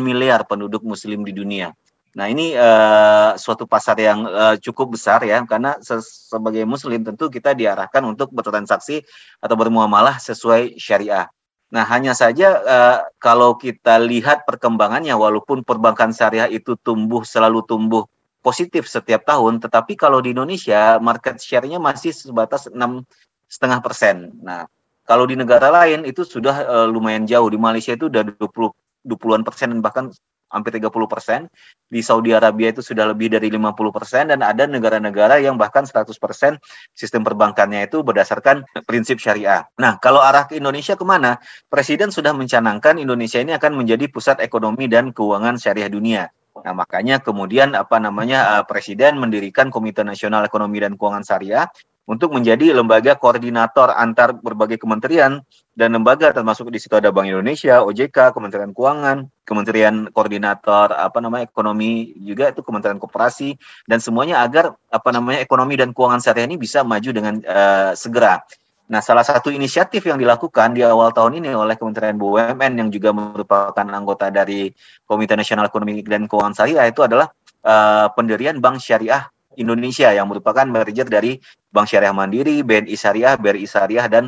miliar 0.00 0.46
penduduk 0.48 0.80
muslim 0.86 1.20
di 1.20 1.36
dunia. 1.36 1.74
Nah 2.12 2.28
ini 2.28 2.52
uh, 2.52 3.36
suatu 3.40 3.64
pasar 3.64 3.96
yang 3.96 4.24
uh, 4.28 4.56
cukup 4.60 4.96
besar 4.96 5.24
ya, 5.24 5.40
karena 5.48 5.80
se 5.80 5.96
sebagai 6.04 6.64
muslim 6.68 7.00
tentu 7.00 7.32
kita 7.32 7.56
diarahkan 7.56 8.04
untuk 8.04 8.32
bertransaksi 8.32 9.00
atau 9.40 9.56
bermuamalah 9.56 10.20
sesuai 10.20 10.76
syariah. 10.76 11.28
Nah 11.72 11.88
hanya 11.88 12.12
saja 12.12 12.60
uh, 12.60 12.98
kalau 13.16 13.56
kita 13.56 13.96
lihat 14.04 14.44
perkembangannya, 14.44 15.16
walaupun 15.16 15.64
perbankan 15.64 16.12
syariah 16.12 16.52
itu 16.52 16.76
tumbuh 16.76 17.24
selalu 17.24 17.64
tumbuh 17.64 18.04
positif 18.44 18.84
setiap 18.84 19.24
tahun, 19.24 19.56
tetapi 19.64 19.96
kalau 19.96 20.20
di 20.20 20.36
Indonesia 20.36 21.00
market 21.00 21.40
share-nya 21.40 21.80
masih 21.80 22.12
sebatas 22.12 22.68
enam 22.68 23.08
setengah 23.48 23.80
persen. 23.80 24.36
Nah, 24.44 24.68
kalau 25.08 25.24
di 25.24 25.32
negara 25.32 25.72
lain 25.72 26.04
itu 26.04 26.28
sudah 26.28 26.56
uh, 26.68 26.86
lumayan 26.88 27.24
jauh. 27.24 27.48
Di 27.48 27.56
Malaysia 27.56 27.96
itu 27.96 28.12
udah 28.12 28.22
20 28.36 28.72
20-an 29.02 29.42
persen 29.42 29.82
bahkan 29.82 30.14
hampir 30.52 30.76
30 30.76 30.92
persen. 31.08 31.48
Di 31.88 32.04
Saudi 32.04 32.36
Arabia 32.36 32.70
itu 32.70 32.84
sudah 32.84 33.08
lebih 33.08 33.32
dari 33.32 33.48
50 33.48 33.74
persen 33.90 34.28
dan 34.28 34.44
ada 34.44 34.68
negara-negara 34.68 35.40
yang 35.40 35.56
bahkan 35.56 35.88
100 35.88 36.12
persen 36.20 36.60
sistem 36.92 37.24
perbankannya 37.24 37.88
itu 37.88 38.04
berdasarkan 38.04 38.68
prinsip 38.84 39.18
syariah. 39.18 39.64
Nah, 39.80 39.96
kalau 39.98 40.20
arah 40.20 40.46
ke 40.46 40.60
Indonesia 40.60 40.94
ke 40.94 41.04
mana? 41.04 41.40
Presiden 41.72 42.12
sudah 42.12 42.36
mencanangkan 42.36 43.00
Indonesia 43.00 43.40
ini 43.40 43.56
akan 43.56 43.80
menjadi 43.80 44.06
pusat 44.12 44.38
ekonomi 44.44 44.86
dan 44.86 45.10
keuangan 45.10 45.56
syariah 45.56 45.88
dunia. 45.88 46.28
Nah, 46.52 46.76
makanya 46.76 47.18
kemudian 47.24 47.72
apa 47.72 47.96
namanya 47.96 48.60
uh, 48.60 48.64
Presiden 48.68 49.16
mendirikan 49.16 49.72
Komite 49.72 50.04
Nasional 50.04 50.44
Ekonomi 50.44 50.84
dan 50.84 51.00
Keuangan 51.00 51.24
Syariah 51.24 51.64
untuk 52.02 52.34
menjadi 52.34 52.74
lembaga 52.74 53.14
koordinator 53.14 53.94
antar 53.94 54.34
berbagai 54.34 54.78
kementerian 54.78 55.38
dan 55.72 55.96
lembaga 55.96 56.34
termasuk 56.34 56.68
di 56.68 56.76
situ 56.76 56.92
ada 56.98 57.08
Bank 57.08 57.32
Indonesia, 57.32 57.80
OJK, 57.80 58.36
Kementerian 58.36 58.76
Keuangan, 58.76 59.24
Kementerian 59.46 60.10
Koordinator 60.12 60.92
apa 60.92 61.18
namanya 61.22 61.48
ekonomi 61.48 62.12
juga 62.20 62.52
itu 62.52 62.60
Kementerian 62.60 63.00
Koperasi 63.00 63.56
dan 63.88 64.02
semuanya 64.02 64.44
agar 64.44 64.76
apa 64.92 65.08
namanya 65.14 65.40
ekonomi 65.40 65.78
dan 65.80 65.96
keuangan 65.96 66.20
syariah 66.20 66.50
ini 66.50 66.60
bisa 66.60 66.84
maju 66.84 67.10
dengan 67.14 67.40
uh, 67.46 67.96
segera. 67.96 68.44
Nah, 68.92 69.00
salah 69.00 69.24
satu 69.24 69.48
inisiatif 69.48 70.04
yang 70.04 70.20
dilakukan 70.20 70.76
di 70.76 70.84
awal 70.84 71.16
tahun 71.16 71.40
ini 71.40 71.56
oleh 71.56 71.80
Kementerian 71.80 72.20
BUMN 72.20 72.72
yang 72.76 72.88
juga 72.92 73.16
merupakan 73.16 73.86
anggota 73.88 74.28
dari 74.28 74.68
Komite 75.08 75.32
Nasional 75.32 75.72
Ekonomi 75.72 76.04
dan 76.04 76.28
Keuangan 76.28 76.52
Syariah 76.52 76.92
itu 76.92 77.00
adalah 77.00 77.32
uh, 77.64 78.12
pendirian 78.12 78.60
Bank 78.60 78.84
Syariah 78.84 79.24
Indonesia 79.56 80.08
yang 80.12 80.28
merupakan 80.28 80.64
merger 80.64 81.06
dari 81.06 81.38
Bank 81.72 81.88
Syariah 81.88 82.14
Mandiri, 82.14 82.60
BNI 82.64 82.96
Syariah, 82.96 83.34
BRI 83.36 83.66
Syariah 83.68 84.06
dan 84.08 84.24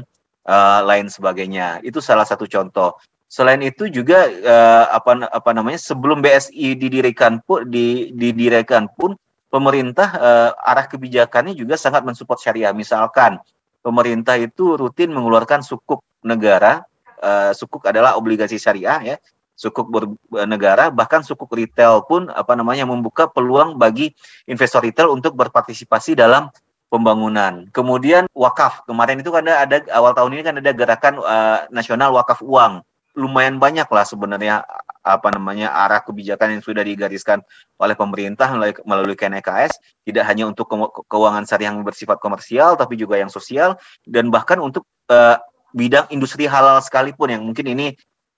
uh, 0.48 0.80
lain 0.84 1.08
sebagainya. 1.08 1.80
Itu 1.84 2.00
salah 2.00 2.24
satu 2.24 2.48
contoh. 2.48 2.96
Selain 3.28 3.58
itu 3.64 3.90
juga 3.90 4.30
uh, 4.30 4.87
apa 4.94 5.26
apa 5.32 5.50
namanya 5.50 5.80
sebelum 5.80 6.22
BSI 6.22 6.78
didirikan 6.78 7.42
pun 7.42 7.66
di, 7.66 8.14
didirikan 8.14 8.87
pun 8.94 9.18
pemerintah 9.50 10.08
uh, 10.14 10.50
arah 10.62 10.87
kebijakannya 10.87 11.56
juga 11.56 11.74
sangat 11.74 12.06
mensupport 12.06 12.38
syariah. 12.38 12.70
Misalkan 12.70 13.40
pemerintah 13.82 14.38
itu 14.38 14.78
rutin 14.78 15.10
mengeluarkan 15.10 15.64
sukuk 15.66 16.04
negara. 16.22 16.84
Uh, 17.24 17.56
sukuk 17.56 17.80
adalah 17.88 18.20
obligasi 18.20 18.60
syariah 18.60 19.00
ya 19.00 19.16
sukuk 19.54 19.86
bernegara 20.30 20.90
bahkan 20.90 21.22
sukuk 21.22 21.50
retail 21.54 22.02
pun 22.04 22.26
apa 22.30 22.58
namanya 22.58 22.84
membuka 22.84 23.30
peluang 23.30 23.78
bagi 23.78 24.10
investor 24.50 24.82
retail 24.82 25.14
untuk 25.14 25.38
berpartisipasi 25.38 26.18
dalam 26.18 26.50
pembangunan. 26.90 27.66
Kemudian 27.74 28.30
wakaf 28.34 28.86
kemarin 28.86 29.18
itu 29.18 29.34
kan 29.34 29.46
ada 29.46 29.82
awal 29.90 30.14
tahun 30.14 30.38
ini 30.38 30.42
kan 30.46 30.54
ada 30.62 30.70
gerakan 30.70 31.14
uh, 31.22 31.66
nasional 31.74 32.14
wakaf 32.14 32.38
uang. 32.38 32.86
Lumayan 33.14 33.62
banyak 33.62 33.86
lah 33.86 34.02
sebenarnya 34.02 34.66
apa 35.04 35.28
namanya 35.30 35.70
arah 35.70 36.00
kebijakan 36.00 36.58
yang 36.58 36.62
sudah 36.64 36.80
digariskan 36.80 37.44
oleh 37.76 37.92
pemerintah 37.92 38.48
melalui, 38.48 38.74
melalui 38.88 39.16
KNKS 39.18 39.76
tidak 40.08 40.24
hanya 40.24 40.48
untuk 40.48 40.64
ke 40.64 40.76
keuangan 41.12 41.44
syariah 41.44 41.70
yang 41.70 41.84
bersifat 41.84 42.16
komersial 42.18 42.74
tapi 42.74 42.96
juga 42.96 43.20
yang 43.20 43.28
sosial 43.28 43.76
dan 44.08 44.32
bahkan 44.32 44.56
untuk 44.58 44.88
uh, 45.12 45.36
bidang 45.76 46.08
industri 46.08 46.48
halal 46.48 46.80
sekalipun 46.80 47.36
yang 47.36 47.44
mungkin 47.44 47.68
ini 47.68 47.92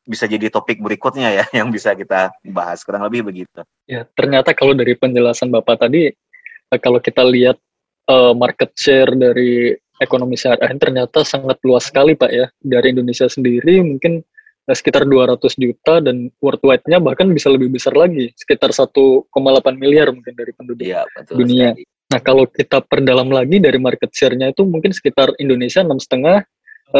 bisa 0.07 0.31
jadi 0.31 0.47
topik 0.49 0.79
berikutnya 0.79 1.42
ya 1.42 1.45
yang 1.59 1.69
bisa 1.75 1.92
kita 1.92 2.31
bahas 2.47 2.87
kurang 2.87 3.05
lebih 3.05 3.27
begitu. 3.27 3.61
Ya 3.90 4.07
ternyata 4.14 4.55
kalau 4.55 4.73
dari 4.73 4.95
penjelasan 4.95 5.51
bapak 5.51 5.83
tadi 5.83 6.14
eh, 6.14 6.81
kalau 6.81 7.03
kita 7.03 7.27
lihat 7.27 7.59
uh, 8.07 8.33
market 8.33 8.73
share 8.79 9.11
dari 9.12 9.75
ekonomi 9.99 10.38
syariah 10.38 10.71
ternyata 10.79 11.27
sangat 11.27 11.59
luas 11.66 11.90
sekali 11.90 12.14
pak 12.14 12.31
ya 12.31 12.47
dari 12.62 12.95
Indonesia 12.95 13.27
sendiri 13.27 13.83
mungkin 13.83 14.23
eh, 14.71 14.77
sekitar 14.77 15.05
200 15.05 15.42
juta 15.59 15.99
dan 15.99 16.31
worldwide-nya 16.38 17.03
bahkan 17.03 17.27
bisa 17.35 17.51
lebih 17.51 17.75
besar 17.75 17.99
lagi 17.99 18.31
sekitar 18.38 18.71
1,8 18.71 19.27
miliar 19.75 20.14
mungkin 20.14 20.33
dari 20.38 20.55
penduduk 20.55 20.87
ya, 20.87 21.03
betul 21.19 21.42
dunia. 21.42 21.75
Sekali. 21.75 21.85
Nah 22.07 22.21
kalau 22.23 22.47
kita 22.47 22.79
perdalam 22.87 23.35
lagi 23.35 23.59
dari 23.59 23.83
market 23.83 24.14
share-nya 24.14 24.55
itu 24.55 24.62
mungkin 24.62 24.95
sekitar 24.95 25.35
Indonesia 25.42 25.83
enam 25.83 25.99
setengah, 25.99 26.47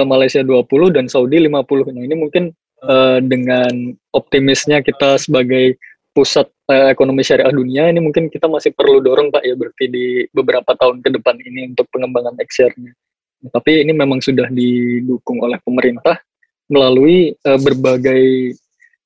Malaysia 0.03 0.42
20 0.42 0.66
dan 0.90 1.07
Saudi 1.07 1.47
50. 1.47 1.95
Nah 1.95 2.03
ini 2.03 2.19
mungkin 2.19 2.51
uh, 2.85 3.19
dengan 3.23 3.95
optimisnya 4.12 4.85
kita 4.85 5.17
sebagai 5.17 5.79
pusat 6.17 6.49
uh, 6.73 6.89
ekonomi 6.89 7.21
syariah 7.21 7.53
dunia 7.53 7.93
ini 7.93 8.01
mungkin 8.01 8.33
kita 8.33 8.49
masih 8.49 8.73
perlu 8.73 9.05
dorong 9.05 9.29
Pak 9.29 9.45
ya 9.45 9.53
berarti 9.53 9.85
di 9.89 10.07
beberapa 10.33 10.73
tahun 10.73 11.05
ke 11.05 11.12
depan 11.21 11.37
ini 11.45 11.77
untuk 11.77 11.89
pengembangan 11.93 12.37
XR-nya. 12.41 12.93
Tapi 13.53 13.85
ini 13.85 13.93
memang 13.93 14.25
sudah 14.25 14.49
didukung 14.49 15.45
oleh 15.45 15.61
pemerintah 15.61 16.17
melalui 16.73 17.37
uh, 17.47 17.61
berbagai 17.61 18.57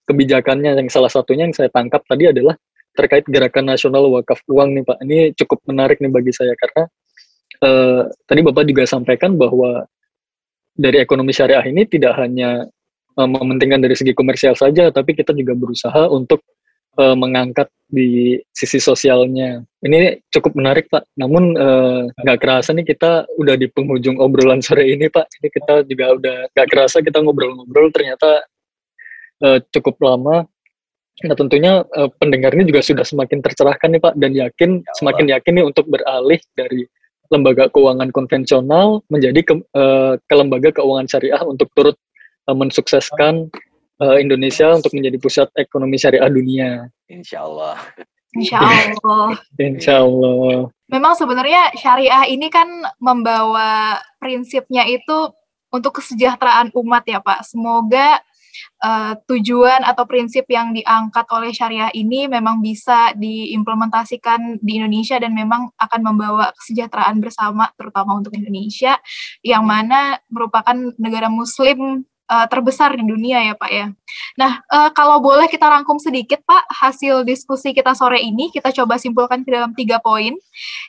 kebijakannya 0.06 0.74
yang 0.74 0.88
salah 0.88 1.10
satunya 1.10 1.46
yang 1.50 1.54
saya 1.54 1.68
tangkap 1.70 2.02
tadi 2.06 2.30
adalah 2.30 2.54
terkait 2.94 3.22
gerakan 3.30 3.70
nasional 3.70 4.06
wakaf 4.10 4.42
uang 4.46 4.74
nih 4.78 4.84
Pak. 4.86 4.98
Ini 5.06 5.18
cukup 5.38 5.62
menarik 5.66 5.98
nih 6.02 6.10
bagi 6.10 6.32
saya 6.34 6.54
karena 6.58 6.82
uh, 7.62 8.02
tadi 8.26 8.40
Bapak 8.42 8.64
juga 8.66 8.86
sampaikan 8.86 9.34
bahwa 9.34 9.86
dari 10.74 11.02
ekonomi 11.02 11.34
syariah 11.34 11.66
ini 11.66 11.84
tidak 11.86 12.16
hanya 12.16 12.66
uh, 13.18 13.28
mementingkan 13.28 13.80
dari 13.82 13.96
segi 13.96 14.12
komersial 14.12 14.54
saja, 14.54 14.92
tapi 14.92 15.16
kita 15.16 15.34
juga 15.34 15.56
berusaha 15.56 16.06
untuk 16.10 16.44
uh, 16.98 17.16
mengangkat 17.16 17.66
di 17.90 18.38
sisi 18.54 18.78
sosialnya. 18.78 19.62
Ini 19.82 20.22
cukup 20.30 20.54
menarik 20.54 20.86
Pak. 20.92 21.10
Namun 21.18 21.58
nggak 22.14 22.38
uh, 22.38 22.42
kerasa 22.42 22.70
nih 22.76 22.86
kita 22.86 23.26
udah 23.38 23.54
di 23.58 23.66
penghujung 23.66 24.18
obrolan 24.22 24.62
sore 24.62 24.86
ini 24.90 25.10
Pak. 25.10 25.26
Ini 25.40 25.48
kita 25.50 25.74
juga 25.86 26.04
udah 26.14 26.36
nggak 26.54 26.68
kerasa 26.70 27.02
kita 27.02 27.18
ngobrol-ngobrol 27.22 27.90
ternyata 27.90 28.46
uh, 29.42 29.58
cukup 29.74 29.98
lama. 30.00 30.46
Nah 31.20 31.36
tentunya 31.36 31.84
uh, 31.84 32.08
pendengar 32.16 32.56
ini 32.56 32.64
juga 32.64 32.80
sudah 32.80 33.04
semakin 33.04 33.44
tercerahkan 33.44 33.92
nih 33.92 34.02
Pak 34.02 34.14
dan 34.16 34.32
yakin 34.32 34.70
ya 34.80 34.92
semakin 34.96 35.26
yakin 35.36 35.52
nih 35.60 35.66
untuk 35.66 35.84
beralih 35.90 36.40
dari 36.56 36.88
lembaga 37.30 37.70
keuangan 37.70 38.10
konvensional 38.10 39.06
menjadi 39.06 39.40
ke, 39.44 39.54
uh, 39.76 40.18
ke 40.18 40.34
lembaga 40.34 40.74
keuangan 40.74 41.06
syariah 41.06 41.42
untuk 41.46 41.70
turut 41.76 41.94
uh, 42.50 42.56
mensukseskan 42.58 43.46
uh, 44.02 44.16
Indonesia 44.18 44.74
untuk 44.74 44.90
menjadi 44.90 45.16
pusat 45.22 45.48
ekonomi 45.54 45.94
syariah 45.94 46.26
dunia. 46.26 46.90
Insya 47.06 47.46
Allah. 47.46 47.78
Insya 48.34 48.58
Allah. 48.58 49.38
Insya 49.62 49.94
Allah. 50.02 50.66
Memang 50.90 51.14
sebenarnya 51.14 51.70
syariah 51.78 52.26
ini 52.26 52.50
kan 52.50 52.66
membawa 52.98 54.02
prinsipnya 54.18 54.82
itu 54.90 55.30
untuk 55.70 56.02
kesejahteraan 56.02 56.74
umat 56.74 57.06
ya 57.06 57.22
Pak. 57.22 57.46
Semoga 57.46 58.18
uh, 58.82 59.14
tujuan 59.30 59.86
atau 59.86 60.04
prinsip 60.06 60.46
yang 60.50 60.74
diangkat 60.74 61.26
oleh 61.30 61.54
syariah 61.54 61.90
ini 61.94 62.26
memang 62.26 62.58
bisa 62.58 63.14
diimplementasikan 63.14 64.58
di 64.60 64.82
Indonesia 64.82 65.16
dan 65.22 65.32
memang 65.32 65.70
akan 65.78 66.00
membawa 66.02 66.50
kesejahteraan 66.58 67.22
bersama 67.22 67.70
terutama 67.78 68.18
untuk 68.18 68.34
Indonesia 68.34 68.98
yang 69.46 69.62
mana 69.62 70.18
merupakan 70.26 70.74
negara 70.98 71.30
muslim 71.30 72.02
uh, 72.30 72.46
terbesar 72.46 72.94
di 72.94 73.02
dunia 73.02 73.42
ya 73.42 73.54
Pak 73.58 73.70
ya. 73.70 73.86
Nah, 74.38 74.62
uh, 74.70 74.90
kalau 74.94 75.18
boleh 75.18 75.50
kita 75.50 75.66
rangkum 75.66 75.98
sedikit 75.98 76.42
Pak, 76.46 76.70
hasil 76.70 77.26
diskusi 77.26 77.74
kita 77.74 77.94
sore 77.94 78.22
ini 78.22 78.50
kita 78.54 78.70
coba 78.70 78.98
simpulkan 78.98 79.42
ke 79.42 79.50
dalam 79.50 79.74
tiga 79.74 79.98
poin. 79.98 80.34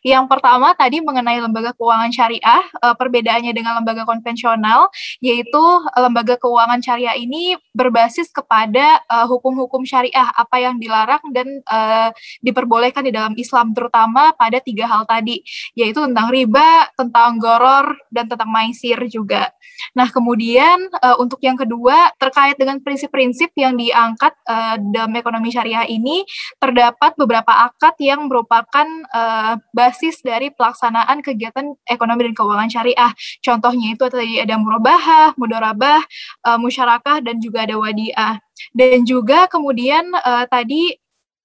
Yang 0.06 0.26
pertama 0.30 0.74
tadi 0.78 1.02
mengenai 1.02 1.42
lembaga 1.42 1.74
keuangan 1.78 2.12
syariah, 2.14 2.64
uh, 2.82 2.94
perbedaannya 2.98 3.54
dengan 3.54 3.82
lembaga 3.82 4.06
konvensional, 4.06 4.90
yaitu 5.22 5.64
lembaga 5.98 6.38
keuangan 6.38 6.82
syariah 6.82 7.18
ini 7.18 7.58
berbasis 7.74 8.30
kepada 8.30 9.02
hukum-hukum 9.30 9.86
uh, 9.86 9.88
syariah, 9.88 10.28
apa 10.36 10.58
yang 10.60 10.76
dilarang 10.82 11.24
dan 11.32 11.48
uh, 11.70 12.10
diperbolehkan 12.44 13.06
di 13.06 13.14
dalam 13.16 13.34
Islam, 13.40 13.72
terutama 13.72 14.36
pada 14.36 14.60
tiga 14.60 14.90
hal 14.90 15.08
tadi, 15.08 15.40
yaitu 15.78 16.04
tentang 16.04 16.28
riba, 16.34 16.90
tentang 17.00 17.40
goror, 17.40 17.96
dan 18.12 18.28
tentang 18.28 18.52
maisir 18.52 18.98
juga. 19.08 19.54
Nah, 19.96 20.12
kemudian 20.12 20.92
uh, 21.00 21.16
untuk 21.22 21.31
yang 21.40 21.56
kedua 21.56 22.12
terkait 22.20 22.60
dengan 22.60 22.84
prinsip-prinsip 22.84 23.56
yang 23.56 23.80
diangkat 23.80 24.36
uh, 24.44 24.76
dalam 24.92 25.16
ekonomi 25.16 25.48
syariah 25.48 25.88
ini 25.88 26.28
terdapat 26.60 27.16
beberapa 27.16 27.72
akad 27.72 27.96
yang 28.04 28.28
merupakan 28.28 28.88
uh, 29.16 29.56
basis 29.72 30.20
dari 30.20 30.52
pelaksanaan 30.52 31.24
kegiatan 31.24 31.72
ekonomi 31.88 32.28
dan 32.28 32.36
keuangan 32.36 32.70
syariah. 32.70 33.12
Contohnya 33.40 33.96
itu 33.96 34.06
tadi 34.12 34.44
ada 34.44 34.60
murabahah, 34.60 35.38
mudorabah, 35.40 36.02
uh, 36.44 36.58
musyarakah 36.60 37.24
dan 37.24 37.40
juga 37.40 37.64
ada 37.64 37.80
wadiah. 37.80 38.42
Dan 38.76 39.08
juga 39.08 39.48
kemudian 39.48 40.12
uh, 40.12 40.46
tadi 40.52 40.96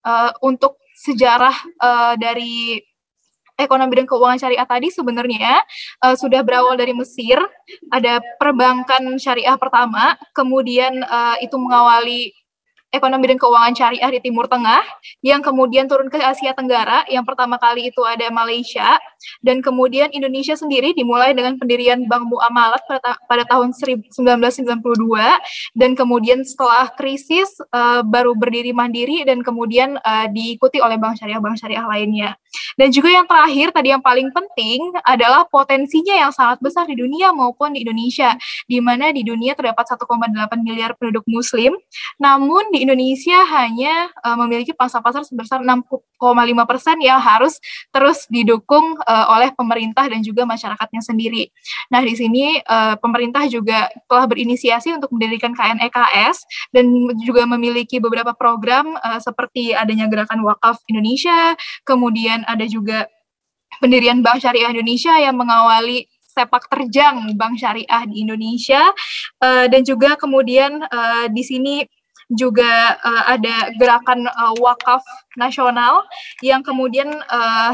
uh, 0.02 0.34
untuk 0.42 0.80
sejarah 0.96 1.56
uh, 1.78 2.14
dari 2.16 2.80
ekonomi 3.56 3.92
dan 3.96 4.06
keuangan 4.06 4.38
syariah 4.38 4.68
tadi 4.68 4.88
sebenarnya 4.92 5.64
uh, 6.04 6.14
sudah 6.14 6.44
berawal 6.44 6.76
dari 6.76 6.92
Mesir. 6.92 7.40
Ada 7.90 8.20
perbankan 8.38 9.16
syariah 9.16 9.56
pertama, 9.58 10.14
kemudian 10.36 11.02
uh, 11.02 11.36
itu 11.40 11.56
mengawali 11.56 12.30
ekonomi 12.94 13.28
dan 13.28 13.38
keuangan 13.38 13.74
syariah 13.76 14.08
di 14.08 14.20
Timur 14.24 14.48
Tengah, 14.48 14.80
yang 15.20 15.44
kemudian 15.44 15.84
turun 15.90 16.08
ke 16.08 16.16
Asia 16.16 16.56
Tenggara, 16.56 17.04
yang 17.12 17.26
pertama 17.26 17.60
kali 17.60 17.92
itu 17.92 18.00
ada 18.06 18.30
Malaysia, 18.32 18.96
dan 19.44 19.60
kemudian 19.60 20.08
Indonesia 20.14 20.56
sendiri 20.56 20.96
dimulai 20.96 21.36
dengan 21.36 21.60
pendirian 21.60 22.08
Bank 22.08 22.24
Muamalat 22.30 22.80
pada, 22.88 23.20
pada 23.28 23.44
tahun 23.44 23.76
1992, 23.76 24.80
dan 25.76 25.90
kemudian 25.92 26.40
setelah 26.46 26.88
krisis 26.96 27.60
uh, 27.74 28.00
baru 28.06 28.32
berdiri 28.32 28.72
mandiri 28.72 29.26
dan 29.28 29.44
kemudian 29.44 30.00
uh, 30.00 30.26
diikuti 30.32 30.80
oleh 30.80 30.96
bank 30.96 31.20
syariah-bank 31.20 31.60
syariah 31.60 31.84
lainnya. 31.84 32.38
Dan 32.74 32.88
juga 32.94 33.12
yang 33.12 33.26
terakhir 33.28 33.74
tadi 33.74 33.92
yang 33.92 34.02
paling 34.02 34.32
penting 34.32 34.94
adalah 35.04 35.44
potensinya 35.48 36.14
yang 36.16 36.32
sangat 36.32 36.58
besar 36.64 36.88
di 36.88 36.96
dunia 36.96 37.34
maupun 37.34 37.76
di 37.76 37.84
Indonesia, 37.84 38.32
di 38.64 38.78
mana 38.80 39.12
di 39.12 39.26
dunia 39.26 39.52
terdapat 39.52 39.84
1,8 39.92 40.06
miliar 40.62 40.94
penduduk 40.96 41.26
muslim, 41.28 41.74
namun 42.16 42.72
di 42.72 42.86
Indonesia 42.86 43.44
hanya 43.52 44.08
uh, 44.24 44.36
memiliki 44.40 44.72
pangsa 44.72 45.02
pasar 45.02 45.26
sebesar 45.26 45.60
6,5 45.60 45.90
persen 46.64 46.96
yang 47.02 47.20
harus 47.20 47.58
terus 47.92 48.24
didukung 48.30 48.96
uh, 49.04 49.26
oleh 49.36 49.52
pemerintah 49.52 50.06
dan 50.08 50.24
juga 50.24 50.48
masyarakatnya 50.48 51.02
sendiri. 51.02 51.50
Nah 51.92 52.00
di 52.00 52.14
sini 52.16 52.62
uh, 52.64 52.96
pemerintah 52.96 53.44
juga 53.50 53.90
telah 54.06 54.24
berinisiasi 54.30 54.94
untuk 54.94 55.12
mendirikan 55.12 55.52
KNEKS 55.52 56.70
dan 56.70 56.86
juga 57.26 57.44
memiliki 57.44 57.98
beberapa 57.98 58.32
program 58.32 58.94
uh, 59.02 59.20
seperti 59.20 59.74
adanya 59.74 60.06
gerakan 60.06 60.46
wakaf 60.46 60.80
Indonesia, 60.86 61.58
kemudian 61.82 62.45
ada 62.46 62.64
juga 62.64 63.10
pendirian 63.82 64.22
Bank 64.22 64.40
Syariah 64.40 64.72
Indonesia 64.72 65.12
yang 65.18 65.36
mengawali 65.36 66.06
sepak 66.22 66.68
terjang 66.68 67.32
Bank 67.36 67.56
Syariah 67.56 68.02
di 68.08 68.24
Indonesia 68.24 68.82
uh, 69.40 69.66
dan 69.68 69.82
juga 69.82 70.20
kemudian 70.20 70.84
uh, 70.84 71.26
di 71.32 71.42
sini 71.42 71.74
juga 72.28 72.98
uh, 73.00 73.24
ada 73.38 73.70
gerakan 73.78 74.26
uh, 74.26 74.54
wakaf 74.58 75.00
nasional 75.38 76.04
yang 76.42 76.60
kemudian 76.60 77.08
uh, 77.30 77.72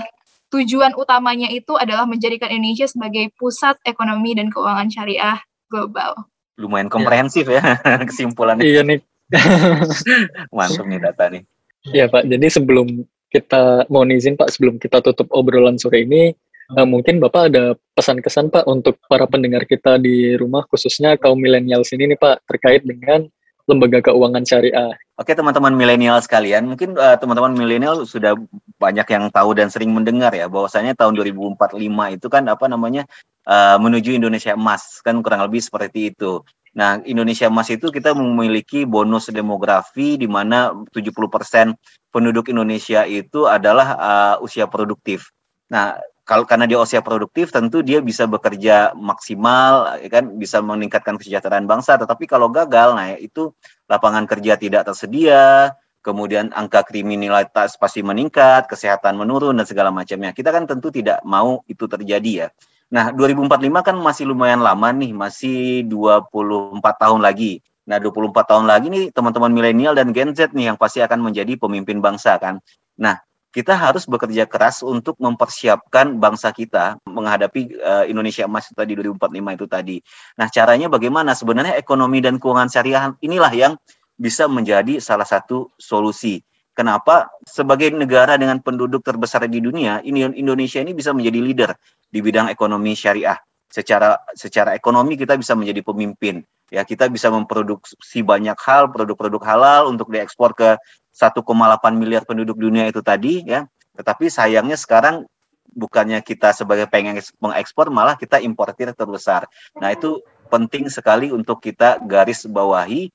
tujuan 0.53 0.93
utamanya 0.95 1.49
itu 1.49 1.73
adalah 1.81 2.05
menjadikan 2.05 2.53
Indonesia 2.53 2.85
sebagai 2.85 3.33
pusat 3.41 3.81
ekonomi 3.89 4.37
dan 4.37 4.53
keuangan 4.53 4.93
syariah 4.93 5.41
global. 5.73 6.29
Lumayan 6.61 6.93
komprehensif 6.93 7.49
ya, 7.49 7.81
ya 7.81 8.05
kesimpulannya. 8.09 8.63
Iya 8.63 8.85
nih. 8.85 9.01
Mantap 10.57 10.85
nih 10.85 11.01
data 11.01 11.25
nih. 11.33 11.43
Iya 11.89 12.07
Pak, 12.13 12.29
jadi 12.29 12.47
sebelum 12.53 13.09
kita 13.33 13.89
mau 13.89 14.05
izin 14.05 14.37
Pak 14.37 14.53
sebelum 14.53 14.77
kita 14.77 15.01
tutup 15.01 15.33
obrolan 15.33 15.81
sore 15.81 16.05
ini, 16.05 16.37
hmm. 16.37 16.77
uh, 16.77 16.87
mungkin 16.87 17.17
Bapak 17.19 17.49
ada 17.49 17.73
pesan-kesan 17.97 18.53
Pak 18.53 18.69
untuk 18.69 19.01
para 19.09 19.25
pendengar 19.25 19.65
kita 19.65 19.97
di 19.97 20.37
rumah 20.37 20.69
khususnya 20.69 21.17
kaum 21.17 21.41
milenial 21.41 21.81
sini 21.83 22.13
nih 22.13 22.21
Pak 22.21 22.45
terkait 22.45 22.85
dengan 22.85 23.25
lembaga 23.65 24.13
keuangan 24.13 24.45
syariah. 24.45 24.93
Oke 25.17 25.39
teman-teman 25.39 25.73
milenial 25.73 26.19
sekalian, 26.19 26.67
mungkin 26.67 26.99
uh, 26.99 27.15
teman-teman 27.15 27.55
milenial 27.55 28.03
sudah 28.03 28.35
banyak 28.77 29.07
yang 29.07 29.31
tahu 29.31 29.55
dan 29.55 29.71
sering 29.71 29.95
mendengar 29.95 30.35
ya 30.35 30.51
bahwasanya 30.51 30.99
tahun 30.99 31.15
2045 31.15 31.79
itu 32.19 32.27
kan 32.27 32.43
apa 32.51 32.67
namanya 32.67 33.07
uh, 33.47 33.79
menuju 33.79 34.19
Indonesia 34.19 34.59
emas 34.59 34.99
kan 35.01 35.15
kurang 35.23 35.47
lebih 35.47 35.63
seperti 35.63 36.11
itu. 36.11 36.43
Nah, 36.73 37.05
Indonesia 37.05 37.53
Emas 37.53 37.69
itu 37.69 37.93
kita 37.93 38.17
memiliki 38.17 38.89
bonus 38.89 39.29
demografi 39.29 40.17
di 40.17 40.25
mana 40.25 40.73
70% 40.73 41.77
penduduk 42.09 42.49
Indonesia 42.49 43.05
itu 43.05 43.45
adalah 43.45 43.89
uh, 44.01 44.37
usia 44.41 44.65
produktif. 44.65 45.29
Nah, 45.69 46.01
kalau 46.25 46.49
karena 46.49 46.65
dia 46.65 46.81
usia 46.81 47.05
produktif 47.05 47.53
tentu 47.53 47.85
dia 47.85 48.01
bisa 48.01 48.25
bekerja 48.25 48.97
maksimal 48.97 50.01
ya 50.01 50.09
kan? 50.09 50.25
Bisa 50.41 50.65
meningkatkan 50.65 51.21
kesejahteraan 51.21 51.69
bangsa. 51.69 52.01
Tetapi 52.01 52.25
kalau 52.25 52.49
gagal 52.49 52.97
nah 52.97 53.13
itu 53.21 53.53
lapangan 53.85 54.25
kerja 54.25 54.57
tidak 54.57 54.89
tersedia 54.89 55.77
kemudian 56.03 56.51
angka 56.57 56.83
kriminalitas 56.89 57.79
pasti 57.79 58.03
meningkat 58.03 58.67
kesehatan 58.67 59.15
menurun 59.21 59.61
dan 59.61 59.69
segala 59.69 59.93
macamnya. 59.93 60.33
Kita 60.33 60.49
kan 60.49 60.65
tentu 60.65 60.89
tidak 60.89 61.21
mau 61.29 61.61
itu 61.69 61.85
terjadi 61.85 62.33
ya 62.33 62.49
Nah, 62.93 63.09
2045 63.09 63.81
kan 63.81 63.97
masih 63.97 64.29
lumayan 64.29 64.61
lama 64.61 64.93
nih, 64.93 65.17
masih 65.17 65.89
24 65.89 67.01
tahun 67.01 67.25
lagi. 67.25 67.65
Nah, 67.89 67.97
24 67.97 68.45
tahun 68.45 68.69
lagi 68.69 68.93
nih 68.93 69.05
teman-teman 69.17 69.49
milenial 69.49 69.97
dan 69.97 70.13
Gen 70.13 70.37
Z 70.37 70.53
nih 70.53 70.71
yang 70.71 70.77
pasti 70.77 71.01
akan 71.01 71.25
menjadi 71.25 71.57
pemimpin 71.57 72.05
bangsa 72.05 72.37
kan. 72.37 72.61
Nah, 73.01 73.17
kita 73.53 73.73
harus 73.77 74.05
bekerja 74.05 74.45
keras 74.45 74.85
untuk 74.85 75.17
mempersiapkan 75.17 76.21
bangsa 76.21 76.53
kita 76.53 77.01
menghadapi 77.09 77.81
uh, 77.81 78.05
Indonesia 78.05 78.45
Emas 78.45 78.69
tadi 78.73 78.93
2045 78.97 79.57
itu 79.57 79.67
tadi. 79.69 79.97
Nah, 80.37 80.53
caranya 80.53 80.93
bagaimana? 80.93 81.33
Sebenarnya 81.33 81.81
ekonomi 81.81 82.21
dan 82.21 82.37
keuangan 82.37 82.69
syariah 82.69 83.13
inilah 83.25 83.53
yang 83.57 83.73
bisa 84.21 84.47
menjadi 84.47 85.01
salah 85.01 85.27
satu 85.27 85.73
solusi. 85.81 86.45
Kenapa? 86.73 87.29
Sebagai 87.45 87.93
negara 87.93 88.41
dengan 88.41 88.57
penduduk 88.57 89.05
terbesar 89.05 89.45
di 89.45 89.61
dunia, 89.61 90.01
Indonesia 90.09 90.81
ini 90.81 90.97
bisa 90.97 91.13
menjadi 91.13 91.39
leader 91.45 91.71
di 92.09 92.25
bidang 92.25 92.49
ekonomi 92.49 92.97
syariah. 92.97 93.37
Secara 93.69 94.17
secara 94.33 94.73
ekonomi 94.77 95.17
kita 95.21 95.37
bisa 95.37 95.53
menjadi 95.53 95.85
pemimpin. 95.85 96.45
Ya, 96.73 96.89
kita 96.89 97.13
bisa 97.13 97.29
memproduksi 97.29 98.25
banyak 98.25 98.57
hal, 98.57 98.89
produk-produk 98.89 99.45
halal 99.45 99.93
untuk 99.93 100.09
diekspor 100.09 100.57
ke 100.57 100.81
1,8 101.13 101.45
miliar 101.93 102.25
penduduk 102.25 102.57
dunia 102.57 102.89
itu 102.89 103.05
tadi 103.05 103.45
ya. 103.45 103.69
Tetapi 103.93 104.33
sayangnya 104.33 104.81
sekarang 104.81 105.29
bukannya 105.77 106.25
kita 106.25 106.57
sebagai 106.57 106.89
pengen 106.89 107.21
mengekspor 107.41 107.93
malah 107.93 108.17
kita 108.17 108.41
importir 108.41 108.93
terbesar. 108.97 109.45
Nah, 109.77 109.93
itu 109.93 110.25
penting 110.49 110.89
sekali 110.93 111.33
untuk 111.33 111.61
kita 111.65 112.01
garis 112.05 112.45
bawahi 112.45 113.13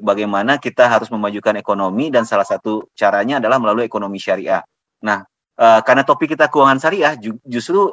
bagaimana 0.00 0.62
kita 0.62 0.86
harus 0.86 1.10
memajukan 1.10 1.58
ekonomi 1.58 2.08
dan 2.08 2.22
salah 2.22 2.46
satu 2.46 2.86
caranya 2.94 3.42
adalah 3.42 3.58
melalui 3.58 3.82
ekonomi 3.82 4.22
syariah. 4.22 4.62
Nah, 5.02 5.26
uh, 5.58 5.80
karena 5.82 6.06
topik 6.06 6.38
kita 6.38 6.46
keuangan 6.46 6.78
syariah 6.78 7.18
justru 7.42 7.90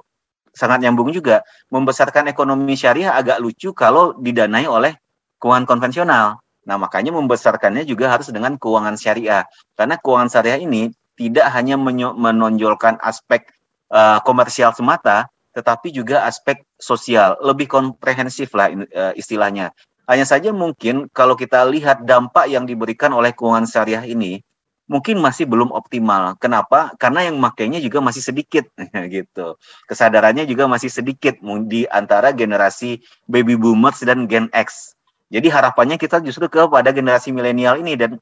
sangat 0.53 0.85
nyambung 0.85 1.09
juga 1.09 1.41
membesarkan 1.73 2.29
ekonomi 2.29 2.77
syariah 2.77 3.17
agak 3.17 3.41
lucu 3.41 3.73
kalau 3.73 4.13
didanai 4.21 4.69
oleh 4.69 4.93
keuangan 5.41 5.65
konvensional. 5.65 6.39
Nah, 6.63 6.77
makanya 6.79 7.11
membesarkannya 7.11 7.83
juga 7.83 8.07
harus 8.13 8.31
dengan 8.31 8.55
keuangan 8.55 8.95
syariah. 8.95 9.43
Karena 9.75 9.99
keuangan 9.99 10.29
syariah 10.31 10.61
ini 10.63 10.93
tidak 11.19 11.51
hanya 11.51 11.75
menonjolkan 12.15 13.01
aspek 13.03 13.49
uh, 13.91 14.23
komersial 14.23 14.71
semata, 14.71 15.27
tetapi 15.53 15.91
juga 15.91 16.23
aspek 16.23 16.63
sosial, 16.79 17.37
lebih 17.43 17.67
komprehensif 17.67 18.55
lah 18.55 18.71
uh, 18.71 19.13
istilahnya. 19.17 19.75
Hanya 20.03 20.27
saja 20.27 20.51
mungkin 20.51 21.07
kalau 21.15 21.39
kita 21.39 21.63
lihat 21.71 22.03
dampak 22.03 22.51
yang 22.51 22.67
diberikan 22.67 23.15
oleh 23.15 23.31
keuangan 23.31 23.63
syariah 23.63 24.03
ini 24.03 24.43
mungkin 24.87 25.19
masih 25.23 25.47
belum 25.47 25.71
optimal. 25.71 26.35
Kenapa? 26.37 26.91
Karena 26.99 27.25
yang 27.31 27.39
makainya 27.39 27.79
juga 27.79 28.03
masih 28.03 28.19
sedikit 28.19 28.67
gitu. 29.15 29.55
Kesadarannya 29.87 30.43
juga 30.43 30.67
masih 30.67 30.91
sedikit 30.91 31.39
di 31.67 31.87
antara 31.87 32.35
generasi 32.35 32.99
baby 33.25 33.55
boomers 33.55 34.03
dan 34.03 34.27
Gen 34.27 34.51
X. 34.51 34.93
Jadi 35.31 35.49
harapannya 35.49 35.97
kita 35.97 36.21
justru 36.21 36.45
kepada 36.51 36.93
generasi 36.93 37.33
milenial 37.33 37.79
ini 37.79 37.97
dan 37.97 38.19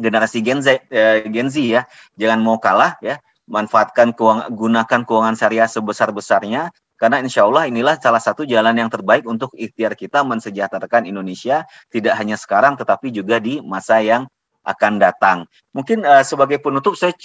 generasi 0.00 0.40
Gen 0.40 0.64
Z, 0.64 0.88
eh, 0.88 1.26
Gen 1.28 1.50
Z 1.52 1.60
ya. 1.60 1.82
Jangan 2.16 2.40
mau 2.40 2.56
kalah 2.56 2.96
ya. 3.02 3.18
Manfaatkan 3.50 4.14
keuangan, 4.14 4.46
gunakan 4.54 5.00
keuangan 5.02 5.34
syariah 5.34 5.66
sebesar-besarnya 5.66 6.70
karena 7.00 7.24
insya 7.24 7.48
Allah 7.48 7.64
inilah 7.64 7.96
salah 7.96 8.20
satu 8.20 8.44
jalan 8.44 8.76
yang 8.76 8.92
terbaik 8.92 9.24
untuk 9.24 9.56
ikhtiar 9.56 9.96
kita 9.96 10.20
mensejahterakan 10.20 11.08
Indonesia, 11.08 11.64
tidak 11.88 12.12
hanya 12.20 12.36
sekarang 12.36 12.76
tetapi 12.76 13.08
juga 13.08 13.40
di 13.40 13.64
masa 13.64 14.04
yang 14.04 14.28
akan 14.68 15.00
datang. 15.00 15.48
Mungkin 15.72 16.04
uh, 16.04 16.20
sebagai 16.20 16.60
penutup 16.60 16.92
saya 17.00 17.16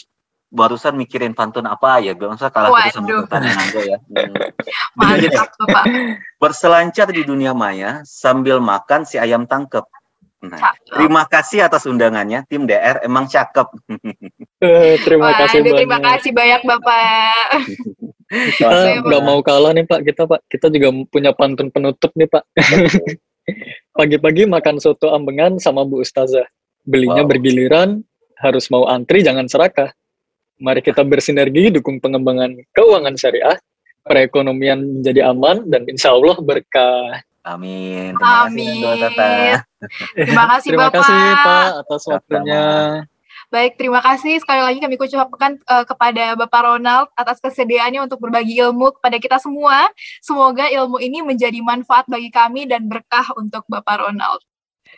barusan 0.48 0.96
mikirin 0.96 1.36
pantun 1.36 1.68
apa 1.68 2.00
ya, 2.00 2.16
gak 2.16 2.40
usah 2.40 2.48
kalah 2.48 2.72
Waduh. 2.72 2.96
sama 2.96 3.08
pertanyaan 3.28 3.60
aja 3.60 3.82
ya. 3.84 3.98
Hmm. 4.96 5.20
Mantap, 5.20 5.52
Bapak. 5.60 5.86
Berselancar 6.40 7.12
di 7.12 7.28
dunia 7.28 7.52
maya 7.52 8.00
sambil 8.08 8.64
makan 8.64 9.04
si 9.04 9.20
ayam 9.20 9.44
tangkep. 9.44 9.84
Nah, 10.46 10.74
terima 10.86 11.24
kasih 11.26 11.66
atas 11.66 11.90
undangannya, 11.90 12.46
tim 12.46 12.70
DR 12.70 13.02
emang 13.02 13.26
cakep. 13.26 13.68
Uh, 14.62 14.96
terima 15.02 15.34
Wah, 15.34 15.38
kasih 15.46 15.66
banyak. 15.66 15.78
Terima 15.80 16.00
kasih 16.00 16.32
banyak 16.32 16.62
Bapak. 16.62 17.48
kita 18.26 19.06
nggak 19.06 19.24
mau 19.24 19.40
kalah 19.46 19.72
nih 19.72 19.86
Pak 19.86 20.02
kita 20.02 20.26
Pak 20.26 20.42
kita 20.50 20.68
juga 20.74 20.90
punya 21.14 21.32
pantun 21.38 21.70
penutup 21.70 22.10
nih 22.18 22.26
Pak 22.26 22.44
pagi-pagi 23.98 24.50
makan 24.50 24.82
soto 24.82 25.14
ambengan 25.14 25.62
sama 25.62 25.86
Bu 25.86 26.02
Ustazah 26.02 26.46
belinya 26.86 27.22
wow. 27.22 27.30
bergiliran 27.30 28.02
harus 28.42 28.68
mau 28.74 28.90
antri 28.90 29.22
jangan 29.22 29.46
serakah 29.46 29.94
mari 30.58 30.82
kita 30.82 31.06
bersinergi 31.06 31.70
dukung 31.70 32.02
pengembangan 32.02 32.58
keuangan 32.74 33.14
syariah 33.14 33.58
perekonomian 34.06 35.02
menjadi 35.02 35.30
aman 35.30 35.66
dan 35.70 35.86
insya 35.90 36.14
Allah 36.14 36.38
berkah 36.42 37.22
Amin. 37.46 38.18
Terima 38.18 38.50
Amin. 38.50 38.82
kasih 38.82 39.62
Terima 40.26 40.46
kasih 40.50 40.70
Terima 40.74 40.88
Bapak. 40.90 40.98
kasih 40.98 41.22
Pak 41.46 41.68
atas 41.86 42.02
waktunya. 42.10 42.66
Baik, 43.54 43.78
terima 43.78 44.02
kasih 44.02 44.42
sekali 44.42 44.62
lagi 44.66 44.82
kami 44.82 44.98
ucapkan 44.98 45.62
uh, 45.70 45.86
kepada 45.86 46.34
Bapak 46.34 46.62
Ronald 46.66 47.08
atas 47.14 47.38
kesediaannya 47.38 48.10
untuk 48.10 48.18
berbagi 48.18 48.58
ilmu 48.58 48.98
kepada 48.98 49.22
kita 49.22 49.38
semua. 49.38 49.86
Semoga 50.18 50.66
ilmu 50.66 50.98
ini 50.98 51.22
menjadi 51.22 51.62
manfaat 51.62 52.10
bagi 52.10 52.34
kami 52.34 52.66
dan 52.66 52.90
berkah 52.90 53.30
untuk 53.38 53.62
Bapak 53.70 54.02
Ronald. 54.02 54.42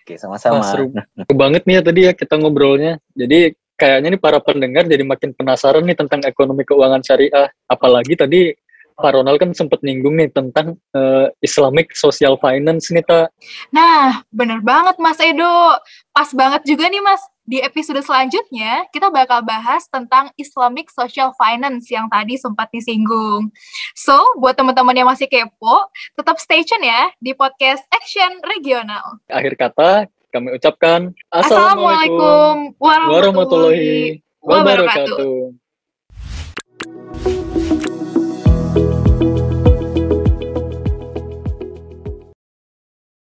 Oke, 0.07 0.15
sama-sama. 0.15 0.63
Seru 0.63 0.95
banget 1.35 1.67
nih 1.67 1.75
ya 1.75 1.81
tadi 1.83 1.99
ya 2.07 2.11
kita 2.15 2.39
ngobrolnya. 2.39 3.03
Jadi 3.11 3.51
kayaknya 3.75 4.15
nih 4.15 4.21
para 4.23 4.39
pendengar 4.39 4.87
jadi 4.87 5.03
makin 5.03 5.35
penasaran 5.35 5.83
nih 5.83 5.99
tentang 5.99 6.23
ekonomi 6.23 6.63
keuangan 6.63 7.03
syariah. 7.03 7.51
Apalagi 7.67 8.15
tadi 8.15 8.55
Pak 8.97 9.13
Ronald 9.13 9.37
kan 9.37 9.53
sempat 9.53 9.85
nyinggung 9.85 10.17
nih 10.17 10.33
tentang 10.33 10.73
uh, 10.97 11.29
Islamic 11.45 11.93
Social 11.93 12.33
Finance 12.41 12.89
nih, 12.89 13.05
Ta. 13.05 13.29
Nah, 13.69 14.25
bener 14.33 14.57
banget 14.65 14.97
Mas 14.97 15.21
Edo. 15.21 15.77
Pas 16.09 16.33
banget 16.33 16.65
juga 16.65 16.89
nih 16.89 17.05
Mas. 17.05 17.21
Di 17.47 17.63
episode 17.63 18.03
selanjutnya, 18.03 18.83
kita 18.91 19.07
bakal 19.07 19.39
bahas 19.39 19.87
tentang 19.87 20.33
Islamic 20.35 20.91
Social 20.91 21.31
Finance 21.39 21.87
yang 21.87 22.11
tadi 22.11 22.35
sempat 22.35 22.67
disinggung. 22.75 23.53
So, 23.95 24.19
buat 24.41 24.59
teman-teman 24.59 24.91
yang 24.97 25.07
masih 25.07 25.31
kepo, 25.31 25.87
tetap 26.19 26.41
stay 26.43 26.67
tune 26.67 26.83
ya 26.83 27.07
di 27.23 27.31
podcast 27.31 27.87
Action 27.93 28.43
Regional. 28.43 29.23
Akhir 29.31 29.55
kata, 29.55 30.11
kami 30.27 30.59
ucapkan 30.59 31.15
Assalamualaikum 31.31 32.75
warahmatullahi 32.83 34.19
wabarakatuh. 34.43 35.55